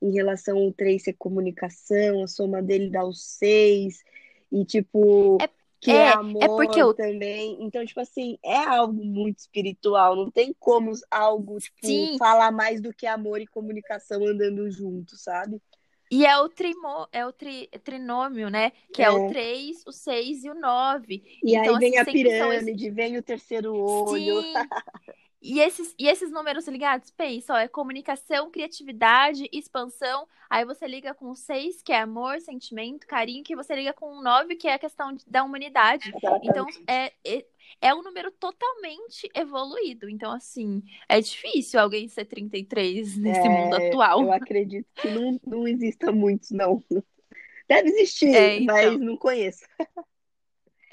em 0.00 0.12
relação 0.12 0.58
ao 0.58 0.72
3 0.72 1.02
ser 1.02 1.14
comunicação, 1.14 2.22
a 2.22 2.26
soma 2.28 2.62
dele 2.62 2.90
dá 2.90 3.04
o 3.04 3.12
6, 3.12 4.02
e 4.52 4.64
tipo, 4.64 5.38
É- 5.40 5.48
que 5.84 5.90
é- 5.90 5.94
é 5.94 5.98
é 6.06 6.12
amor 6.14 6.48
porque 6.56 6.82
o- 6.82 6.94
também. 6.94 7.58
Então, 7.60 7.84
tipo 7.84 8.00
assim, 8.00 8.38
é 8.42 8.56
algo 8.56 9.04
muito 9.04 9.40
espiritual, 9.40 10.16
não 10.16 10.30
tem 10.30 10.54
como 10.58 10.92
algo, 11.10 11.58
tipo, 11.58 11.86
Sim. 11.86 12.16
falar 12.18 12.50
mais 12.50 12.80
do 12.80 12.92
que 12.92 13.06
amor 13.06 13.38
e 13.40 13.46
comunicação 13.46 14.24
andando 14.26 14.70
junto, 14.70 15.14
sabe? 15.16 15.60
E 16.10 16.24
é 16.24 16.38
o, 16.38 16.48
trimo, 16.48 17.08
é 17.12 17.26
o 17.26 17.32
tri, 17.32 17.68
trinômio, 17.82 18.48
né? 18.48 18.72
Que 18.94 19.02
é. 19.02 19.06
É. 19.06 19.10
o 19.10 19.28
3, 19.28 19.82
o 19.86 19.92
6 19.92 20.44
e 20.44 20.50
o 20.50 20.54
9. 20.54 21.22
E 21.42 21.56
então, 21.56 21.74
aí 21.74 21.80
vem 21.80 21.98
assim, 21.98 21.98
a 21.98 22.04
sempre 22.04 22.38
são 22.38 22.48
pirâmide, 22.50 22.90
vem 22.90 23.16
o 23.18 23.22
terceiro 23.22 23.74
olho. 23.74 24.42
Sim. 24.42 24.52
E 25.46 25.60
esses, 25.60 25.94
e 25.98 26.08
esses 26.08 26.32
números 26.32 26.66
ligados, 26.68 27.10
pensa, 27.10 27.52
ó, 27.52 27.58
é 27.58 27.68
comunicação, 27.68 28.50
criatividade, 28.50 29.46
expansão. 29.52 30.26
Aí 30.48 30.64
você 30.64 30.86
liga 30.86 31.12
com 31.14 31.34
6, 31.34 31.82
que 31.82 31.92
é 31.92 32.00
amor, 32.00 32.40
sentimento, 32.40 33.06
carinho, 33.06 33.44
que 33.44 33.54
você 33.54 33.74
liga 33.76 33.92
com 33.92 34.22
9, 34.22 34.56
que 34.56 34.66
é 34.66 34.72
a 34.72 34.78
questão 34.78 35.14
da 35.26 35.44
humanidade. 35.44 36.16
Então, 36.42 36.66
é, 36.86 37.12
é, 37.22 37.44
é 37.82 37.94
um 37.94 38.02
número 38.02 38.30
totalmente 38.32 39.28
evoluído. 39.34 40.08
Então, 40.08 40.32
assim, 40.32 40.82
é 41.06 41.20
difícil 41.20 41.78
alguém 41.78 42.08
ser 42.08 42.24
33 42.24 43.18
nesse 43.18 43.46
É, 43.46 43.48
mundo 43.50 43.74
atual. 43.74 44.22
Eu 44.22 44.32
acredito 44.32 44.88
que 44.94 45.08
não, 45.10 45.38
não 45.46 45.68
exista 45.68 46.10
muitos, 46.10 46.50
não. 46.52 46.82
Deve 47.68 47.90
existir, 47.90 48.28
É, 48.34 48.56
então. 48.56 48.74
mas 48.74 48.98
não 48.98 49.16
conheço. 49.18 49.64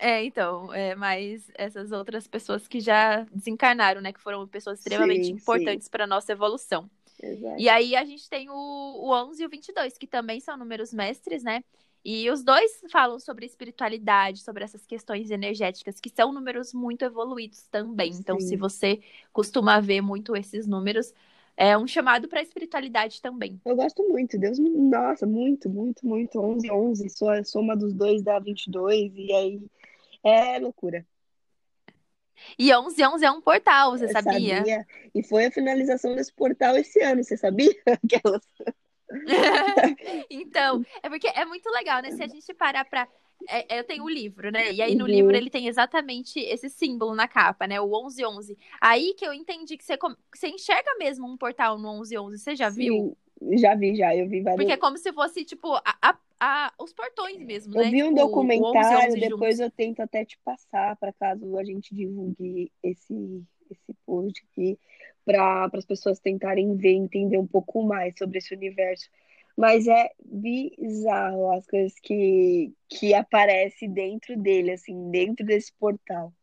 É, 0.03 0.25
então, 0.25 0.73
é, 0.73 0.95
mas 0.95 1.43
essas 1.53 1.91
outras 1.91 2.27
pessoas 2.27 2.67
que 2.67 2.79
já 2.79 3.23
desencarnaram, 3.31 4.01
né? 4.01 4.11
Que 4.11 4.19
foram 4.19 4.47
pessoas 4.47 4.79
extremamente 4.79 5.27
Sim, 5.27 5.33
importantes 5.33 5.87
para 5.87 6.07
nossa 6.07 6.31
evolução. 6.31 6.89
Exato. 7.21 7.61
E 7.61 7.69
aí 7.69 7.95
a 7.95 8.03
gente 8.03 8.27
tem 8.27 8.49
o, 8.49 8.53
o 8.55 9.13
11 9.13 9.43
e 9.43 9.45
o 9.45 9.49
22, 9.49 9.99
que 9.99 10.07
também 10.07 10.39
são 10.39 10.57
números 10.57 10.91
mestres, 10.91 11.43
né? 11.43 11.63
E 12.03 12.31
os 12.31 12.43
dois 12.43 12.81
falam 12.91 13.19
sobre 13.19 13.45
espiritualidade, 13.45 14.39
sobre 14.39 14.63
essas 14.63 14.87
questões 14.87 15.29
energéticas, 15.29 15.99
que 15.99 16.09
são 16.09 16.33
números 16.33 16.73
muito 16.73 17.05
evoluídos 17.05 17.67
também. 17.69 18.11
Então, 18.11 18.39
Sim. 18.39 18.47
se 18.47 18.55
você 18.55 19.01
costuma 19.31 19.79
ver 19.79 20.01
muito 20.01 20.35
esses 20.35 20.65
números, 20.65 21.13
é 21.55 21.77
um 21.77 21.87
chamado 21.87 22.27
para 22.27 22.39
a 22.39 22.43
espiritualidade 22.43 23.21
também. 23.21 23.59
Eu 23.65 23.75
gosto 23.75 24.07
muito, 24.07 24.37
Deus, 24.37 24.57
nossa, 24.59 25.25
muito, 25.25 25.69
muito, 25.69 26.05
muito. 26.05 26.39
11, 26.39 26.71
11, 26.71 27.09
só 27.09 27.29
a 27.29 27.43
soma 27.43 27.75
dos 27.75 27.93
dois 27.93 28.23
dá 28.23 28.39
22, 28.39 29.11
e 29.15 29.33
aí 29.33 29.61
é 30.23 30.59
loucura. 30.59 31.05
E 32.57 32.73
11 32.73 33.03
11 33.03 33.25
é 33.25 33.31
um 33.31 33.41
portal, 33.41 33.91
você 33.91 34.05
Eu 34.05 34.09
sabia? 34.09 34.85
E 35.13 35.23
foi 35.23 35.45
a 35.45 35.51
finalização 35.51 36.15
desse 36.15 36.33
portal 36.33 36.75
esse 36.75 37.01
ano, 37.01 37.23
você 37.23 37.37
sabia? 37.37 37.71
Aquelas... 37.85 38.41
Então, 40.29 40.83
é 41.03 41.09
porque 41.09 41.27
é 41.27 41.45
muito 41.45 41.69
legal, 41.69 42.01
né? 42.01 42.11
Se 42.11 42.23
a 42.23 42.27
gente 42.27 42.53
parar 42.53 42.85
pra. 42.85 43.07
É, 43.47 43.79
eu 43.79 43.83
tenho 43.83 44.03
o 44.03 44.09
livro, 44.09 44.51
né? 44.51 44.71
E 44.71 44.81
aí 44.81 44.95
no 44.95 45.05
Uhum. 45.05 45.11
livro 45.11 45.35
ele 45.35 45.49
tem 45.49 45.67
exatamente 45.67 46.39
esse 46.39 46.69
símbolo 46.69 47.15
na 47.15 47.27
capa, 47.27 47.67
né? 47.67 47.79
O 47.81 47.87
1111. 47.87 48.57
Aí 48.79 49.13
que 49.15 49.25
eu 49.25 49.33
entendi 49.33 49.77
que 49.77 49.83
você, 49.83 49.97
você 50.33 50.47
enxerga 50.49 50.95
mesmo 50.97 51.27
um 51.27 51.37
portal 51.37 51.77
no 51.77 51.91
1111. 51.93 52.37
Você 52.39 52.55
já 52.55 52.69
viu? 52.69 53.15
Sim, 53.41 53.57
já 53.57 53.75
vi, 53.75 53.95
já. 53.95 54.15
Eu 54.15 54.27
vi 54.27 54.41
vários. 54.41 54.61
Porque 54.61 54.73
é 54.73 54.77
como 54.77 54.97
se 54.97 55.11
fosse, 55.13 55.43
tipo, 55.45 55.73
a, 55.75 55.83
a- 56.01 56.17
a- 56.39 56.73
os 56.79 56.93
portões 56.93 57.37
mesmo, 57.39 57.73
Eu 57.75 57.81
né? 57.83 57.89
vi 57.91 58.03
um 58.03 58.07
Tipo, 58.09 58.19
documentário, 58.21 58.71
1111 58.71 59.19
depois 59.19 59.55
juntos. 59.55 59.59
eu 59.59 59.71
tento 59.71 59.99
até 60.01 60.25
te 60.25 60.37
passar, 60.43 60.95
para 60.97 61.13
caso 61.13 61.57
a 61.57 61.63
gente 61.63 61.93
divulgue 61.93 62.71
esse, 62.83 63.43
esse 63.69 63.93
post 64.05 64.43
aqui, 64.51 64.77
para 65.25 65.69
as 65.73 65.85
pessoas 65.85 66.19
tentarem 66.19 66.75
ver, 66.75 66.93
entender 66.93 67.37
um 67.37 67.47
pouco 67.47 67.83
mais 67.83 68.17
sobre 68.17 68.37
esse 68.39 68.53
universo. 68.53 69.09
Mas 69.57 69.87
é 69.87 70.09
bizarro 70.23 71.51
as 71.51 71.65
coisas 71.67 71.93
que, 71.99 72.73
que 72.89 73.13
aparecem 73.13 73.91
dentro 73.91 74.37
dele, 74.37 74.71
assim, 74.71 75.11
dentro 75.11 75.45
desse 75.45 75.71
portal. 75.73 76.33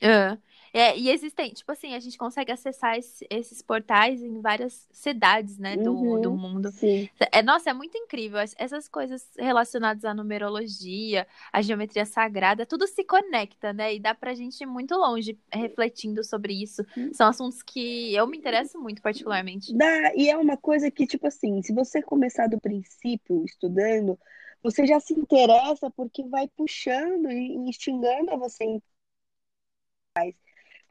É. 0.00 0.36
É, 0.72 0.96
e 0.98 1.10
existem, 1.10 1.52
tipo 1.52 1.70
assim, 1.70 1.94
a 1.94 2.00
gente 2.00 2.16
consegue 2.16 2.50
acessar 2.50 2.96
esse- 2.98 3.26
esses 3.30 3.60
portais 3.60 4.22
em 4.22 4.40
várias 4.40 4.88
cidades, 4.90 5.58
né, 5.58 5.76
do, 5.76 5.92
Uhum. 5.92 6.18
do 6.18 6.32
mundo. 6.32 6.70
Sim, 6.70 7.08
É, 7.30 7.42
nossa, 7.42 7.70
é 7.70 7.72
muito 7.74 7.96
incrível. 7.98 8.40
Es- 8.40 8.54
Essas 8.58 8.88
coisas 8.88 9.28
relacionadas 9.38 10.04
à 10.04 10.14
numerologia, 10.14 11.26
à 11.52 11.60
geometria 11.62 12.06
sagrada, 12.06 12.64
tudo 12.66 12.86
se 12.86 13.04
conecta, 13.04 13.72
né? 13.72 13.94
E 13.94 14.00
dá 14.00 14.14
pra 14.14 14.34
gente 14.34 14.60
ir 14.62 14.66
muito 14.66 14.94
longe 14.96 15.38
refletindo 15.52 16.24
sobre 16.24 16.54
isso. 16.62 16.82
São 17.12 17.28
assuntos 17.28 17.62
que 17.62 18.14
eu 18.14 18.26
me 18.26 18.38
interesso 18.38 18.78
muito, 18.80 19.02
particularmente. 19.02 19.76
Dá, 19.76 20.14
e 20.14 20.28
é 20.28 20.36
uma 20.36 20.56
coisa 20.56 20.90
que, 20.90 21.06
tipo 21.06 21.26
assim, 21.26 21.62
se 21.62 21.72
você 21.72 22.02
começar 22.02 22.46
do 22.48 22.60
princípio 22.60 23.44
estudando, 23.44 24.18
você 24.62 24.86
já 24.86 25.00
se 25.00 25.14
interessa 25.14 25.90
porque 25.90 26.24
vai 26.28 26.46
puxando 26.48 27.30
e 27.30 27.54
instigando 27.68 28.30
a 28.32 28.36
você. 28.36 28.80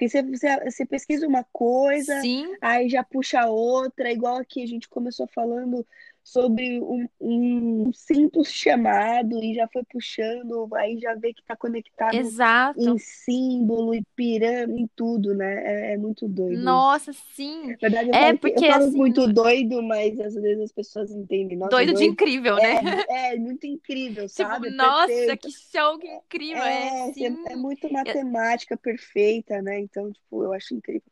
Porque 0.02 0.10
você, 0.10 0.24
você, 0.24 0.72
você 0.72 0.84
pesquisa 0.84 1.28
uma 1.28 1.44
coisa, 1.54 2.20
Sim, 2.22 2.56
aí 2.60 2.90
já 2.90 3.04
puxa 3.04 3.46
outra, 3.46 4.12
igual 4.12 4.38
aqui 4.38 4.64
a 4.64 4.66
gente 4.66 4.90
começou 4.90 5.28
falando 5.28 5.86
sobre 6.24 6.80
um, 6.82 7.08
um 7.20 7.94
simples 7.94 8.48
chamado 8.54 9.44
e 9.44 9.56
já 9.56 9.68
foi 9.68 9.84
puxando, 9.86 10.70
aí 10.76 11.00
já 11.00 11.16
vê 11.16 11.34
que 11.34 11.44
tá 11.46 11.56
conectado 11.56 12.16
exato. 12.18 12.80
em 12.80 12.98
símbolo 12.98 13.94
e 13.96 14.04
pirâmide, 14.16 14.84
em 14.84 14.88
tudo, 14.96 15.34
né? 15.36 15.92
É, 15.92 15.94
é 15.94 15.98
muito 15.98 16.28
doido. 16.28 16.62
Nossa, 16.64 17.12
sim. 17.14 17.68
Na 17.68 17.78
verdade, 17.82 18.10
eu 18.10 18.16
É, 18.16 18.20
falo, 18.26 18.40
que- 18.40 18.48
eu 18.48 18.52
porque, 18.52 18.66
falo 18.66 18.88
assim, 18.88 18.98
muito 18.98 19.28
doido, 19.34 19.82
mas 19.84 20.20
às 20.20 20.34
vezes 20.36 20.64
as 20.66 20.72
pessoas 20.72 21.12
entendem. 21.12 21.58
Nossa, 21.58 21.72
Doido 21.72 21.94
de 21.94 22.06
incrível, 22.06 22.56
né? 22.58 22.76
É, 23.10 23.34
é 23.36 23.38
muito 23.38 23.66
incrível, 23.68 24.28
Tipo, 24.28 24.50
sabe? 24.50 24.70
Nossa, 24.72 25.08
perfeito. 25.08 25.48
que 25.48 25.52
show, 25.52 25.98
que 26.00 26.08
incrível. 26.08 26.64
É, 26.64 27.10
É, 27.10 27.54
é 27.54 27.56
muito 27.56 27.92
matemática 27.92 28.78
perfeita, 28.78 29.62
né? 29.62 29.80
Então, 29.80 30.12
tipo, 30.12 30.44
eu 30.44 30.54
acho 30.54 30.76
incrível. 30.76 31.11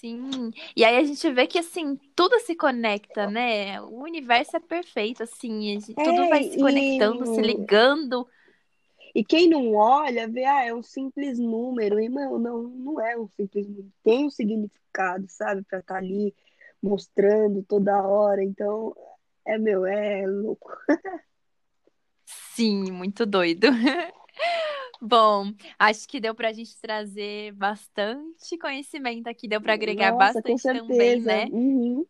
Sim. 0.00 0.50
E 0.76 0.84
aí 0.84 0.96
a 0.96 1.04
gente 1.04 1.30
vê 1.32 1.46
que 1.46 1.58
assim, 1.58 1.98
tudo 2.14 2.38
se 2.40 2.54
conecta, 2.54 3.28
né? 3.30 3.80
O 3.80 4.02
universo 4.02 4.56
é 4.56 4.60
perfeito, 4.60 5.22
assim, 5.22 5.70
a 5.70 5.80
gente- 5.80 5.94
tudo 5.94 6.22
É, 6.22 6.28
vai 6.28 6.42
se 6.42 6.56
e- 6.56 6.60
conectando, 6.60 7.26
se 7.34 7.40
ligando. 7.40 8.28
E 9.14 9.24
quem 9.24 9.48
não 9.48 9.74
olha, 9.74 10.28
vê, 10.28 10.44
ah, 10.44 10.64
é 10.66 10.74
um 10.74 10.82
simples 10.82 11.38
número. 11.38 11.98
E, 11.98 12.08
não, 12.08 12.38
não, 12.38 12.62
não 12.64 13.00
é 13.00 13.16
um 13.18 13.26
simples 13.28 13.66
número. 13.66 13.90
Tem 14.04 14.26
um 14.26 14.30
significado, 14.30 15.24
sabe? 15.28 15.62
Pra 15.62 15.78
estar 15.78 15.96
ali 15.96 16.34
mostrando 16.82 17.62
toda 17.62 18.02
hora. 18.06 18.44
Então, 18.44 18.94
é, 19.46 19.56
meu, 19.56 19.86
é 19.86 20.26
louco. 20.26 20.70
Sim, 22.26 22.90
muito 22.92 23.24
doido. 23.24 23.68
Bom, 25.00 25.52
acho 25.78 26.08
que 26.08 26.20
deu 26.20 26.34
pra 26.34 26.52
gente 26.52 26.76
trazer 26.80 27.52
bastante 27.52 28.56
conhecimento 28.58 29.28
aqui, 29.28 29.46
deu 29.46 29.60
pra 29.60 29.74
agregar 29.74 30.12
Nossa, 30.12 30.42
com 30.42 30.48
bastante 30.48 30.62
também, 30.62 31.20
né? 31.20 31.44
Uhum. 31.46 32.06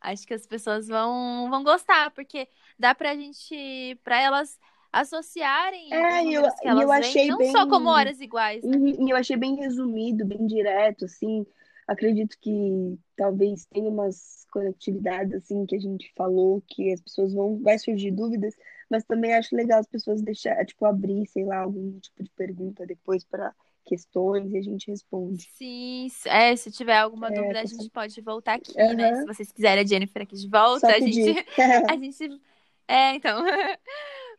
Acho 0.00 0.26
que 0.26 0.34
as 0.34 0.46
pessoas 0.46 0.86
vão, 0.86 1.50
vão 1.50 1.62
gostar, 1.64 2.10
porque 2.12 2.48
dá 2.78 2.94
pra 2.94 3.14
gente, 3.14 3.98
pra 4.04 4.20
elas 4.20 4.58
associarem 4.92 5.92
É, 5.92 6.24
e 6.24 6.34
eu- 6.34 6.42
que 6.42 6.66
elas 6.68 6.82
eu 6.84 6.92
achei 6.92 7.28
não 7.28 7.36
bem- 7.38 7.52
só 7.52 7.66
como 7.68 7.88
horas 7.88 8.20
iguais, 8.20 8.64
né? 8.64 8.76
Uhum, 8.76 9.06
E 9.08 9.10
eu 9.10 9.16
achei 9.16 9.36
bem 9.36 9.56
resumido, 9.56 10.24
bem 10.24 10.46
direto, 10.46 11.04
assim. 11.04 11.44
Acredito 11.86 12.36
que 12.40 12.98
talvez 13.16 13.66
tenha 13.66 13.88
umas 13.90 14.46
conectividades, 14.52 15.34
assim, 15.34 15.66
que 15.66 15.74
a 15.76 15.80
gente 15.80 16.12
falou, 16.16 16.62
que 16.66 16.92
as 16.92 17.00
pessoas 17.00 17.32
vão, 17.34 17.60
vai 17.62 17.78
surgir 17.78 18.10
dúvidas, 18.10 18.54
mas 18.90 19.04
também 19.04 19.34
acho 19.34 19.54
legal 19.56 19.80
as 19.80 19.86
pessoas 19.86 20.22
deixar, 20.22 20.64
tipo, 20.66 20.84
abrir, 20.84 21.26
sei 21.28 21.44
lá, 21.44 21.58
algum 21.58 21.98
tipo 22.00 22.22
de 22.22 22.30
pergunta 22.30 22.86
depois 22.86 23.24
para 23.24 23.54
questões 23.84 24.52
e 24.52 24.58
a 24.58 24.62
gente 24.62 24.90
responde. 24.90 25.50
Sim, 25.56 26.06
é, 26.26 26.54
se 26.54 26.70
tiver 26.70 26.96
alguma 26.98 27.30
É, 27.30 27.34
dúvida, 27.34 27.60
a 27.60 27.64
gente 27.64 27.90
pode 27.90 28.20
voltar 28.20 28.54
aqui, 28.54 28.72
né? 28.94 29.12
Aham. 29.12 29.14
Se 29.14 29.26
vocês 29.26 29.50
quiserem 29.50 29.82
a 29.84 29.86
Jennifer 29.86 30.22
aqui 30.22 30.36
de 30.36 30.48
volta, 30.48 30.86
a 30.94 31.00
gente, 31.00 31.34
a 31.86 31.96
gente. 31.96 32.40
É, 32.86 33.14
então. 33.14 33.42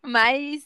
Mas 0.01 0.65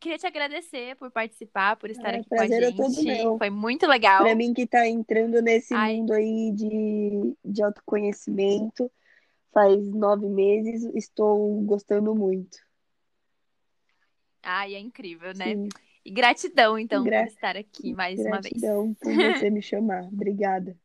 queria 0.00 0.16
te 0.18 0.26
agradecer 0.26 0.96
por 0.96 1.10
participar, 1.10 1.76
por 1.76 1.90
estar 1.90 2.14
É, 2.14 2.18
aqui 2.18 2.30
com 2.30 2.40
a 2.40 2.44
é 2.46 2.48
gente. 2.48 3.38
Foi 3.38 3.50
muito 3.50 3.86
legal. 3.86 4.22
Para 4.22 4.34
mim 4.34 4.54
que 4.54 4.66
tá 4.66 4.86
entrando 4.88 5.42
nesse 5.42 5.74
Ai. 5.74 5.98
mundo 5.98 6.12
aí 6.14 6.50
de, 6.52 7.36
de 7.44 7.62
autoconhecimento 7.62 8.90
faz 9.52 9.86
nove 9.88 10.28
meses, 10.28 10.84
estou 10.94 11.60
gostando 11.62 12.14
muito. 12.14 12.58
Ai, 14.44 14.74
é 14.74 14.78
incrível, 14.78 15.32
né? 15.34 15.54
Sim, 15.54 15.68
E 16.04 16.10
gratidão, 16.10 16.78
então, 16.78 17.02
Gra- 17.02 17.22
por 17.22 17.28
estar 17.28 17.56
aqui 17.56 17.92
mais 17.94 18.18
uma 18.20 18.40
vez. 18.40 18.60
gratidão 18.60 18.94
por 18.94 19.12
você 19.14 19.50
me 19.50 19.62
chamar. 19.62 20.04
Obrigada. 20.04 20.76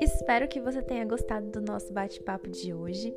Espero 0.00 0.48
que 0.48 0.60
você 0.60 0.82
tenha 0.82 1.04
gostado 1.04 1.50
do 1.50 1.60
nosso 1.60 1.92
bate-papo 1.92 2.48
de 2.48 2.72
hoje. 2.72 3.14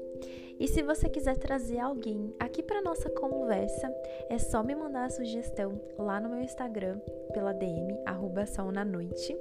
E 0.60 0.68
se 0.68 0.82
você 0.82 1.10
quiser 1.10 1.38
trazer 1.38 1.80
alguém 1.80 2.34
aqui 2.40 2.62
para 2.62 2.82
nossa 2.82 3.10
conversa, 3.10 3.94
é 4.30 4.38
só 4.38 4.62
me 4.64 4.76
mandar 4.76 5.06
a 5.06 5.10
sugestão 5.10 5.82
lá 5.98 6.20
no 6.20 6.30
meu 6.30 6.42
Instagram 6.42 7.00
pela 7.34 7.54
DM 7.54 7.98
arroba 8.06 8.46
sol 8.46 8.72
na 8.72 8.84
noite. 8.86 9.36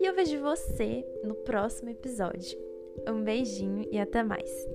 E 0.00 0.04
eu 0.04 0.14
vejo 0.14 0.40
você 0.40 1.04
no 1.24 1.34
próximo 1.34 1.90
episódio. 1.90 2.58
Um 3.08 3.22
beijinho 3.22 3.86
e 3.90 3.98
até 3.98 4.22
mais. 4.22 4.68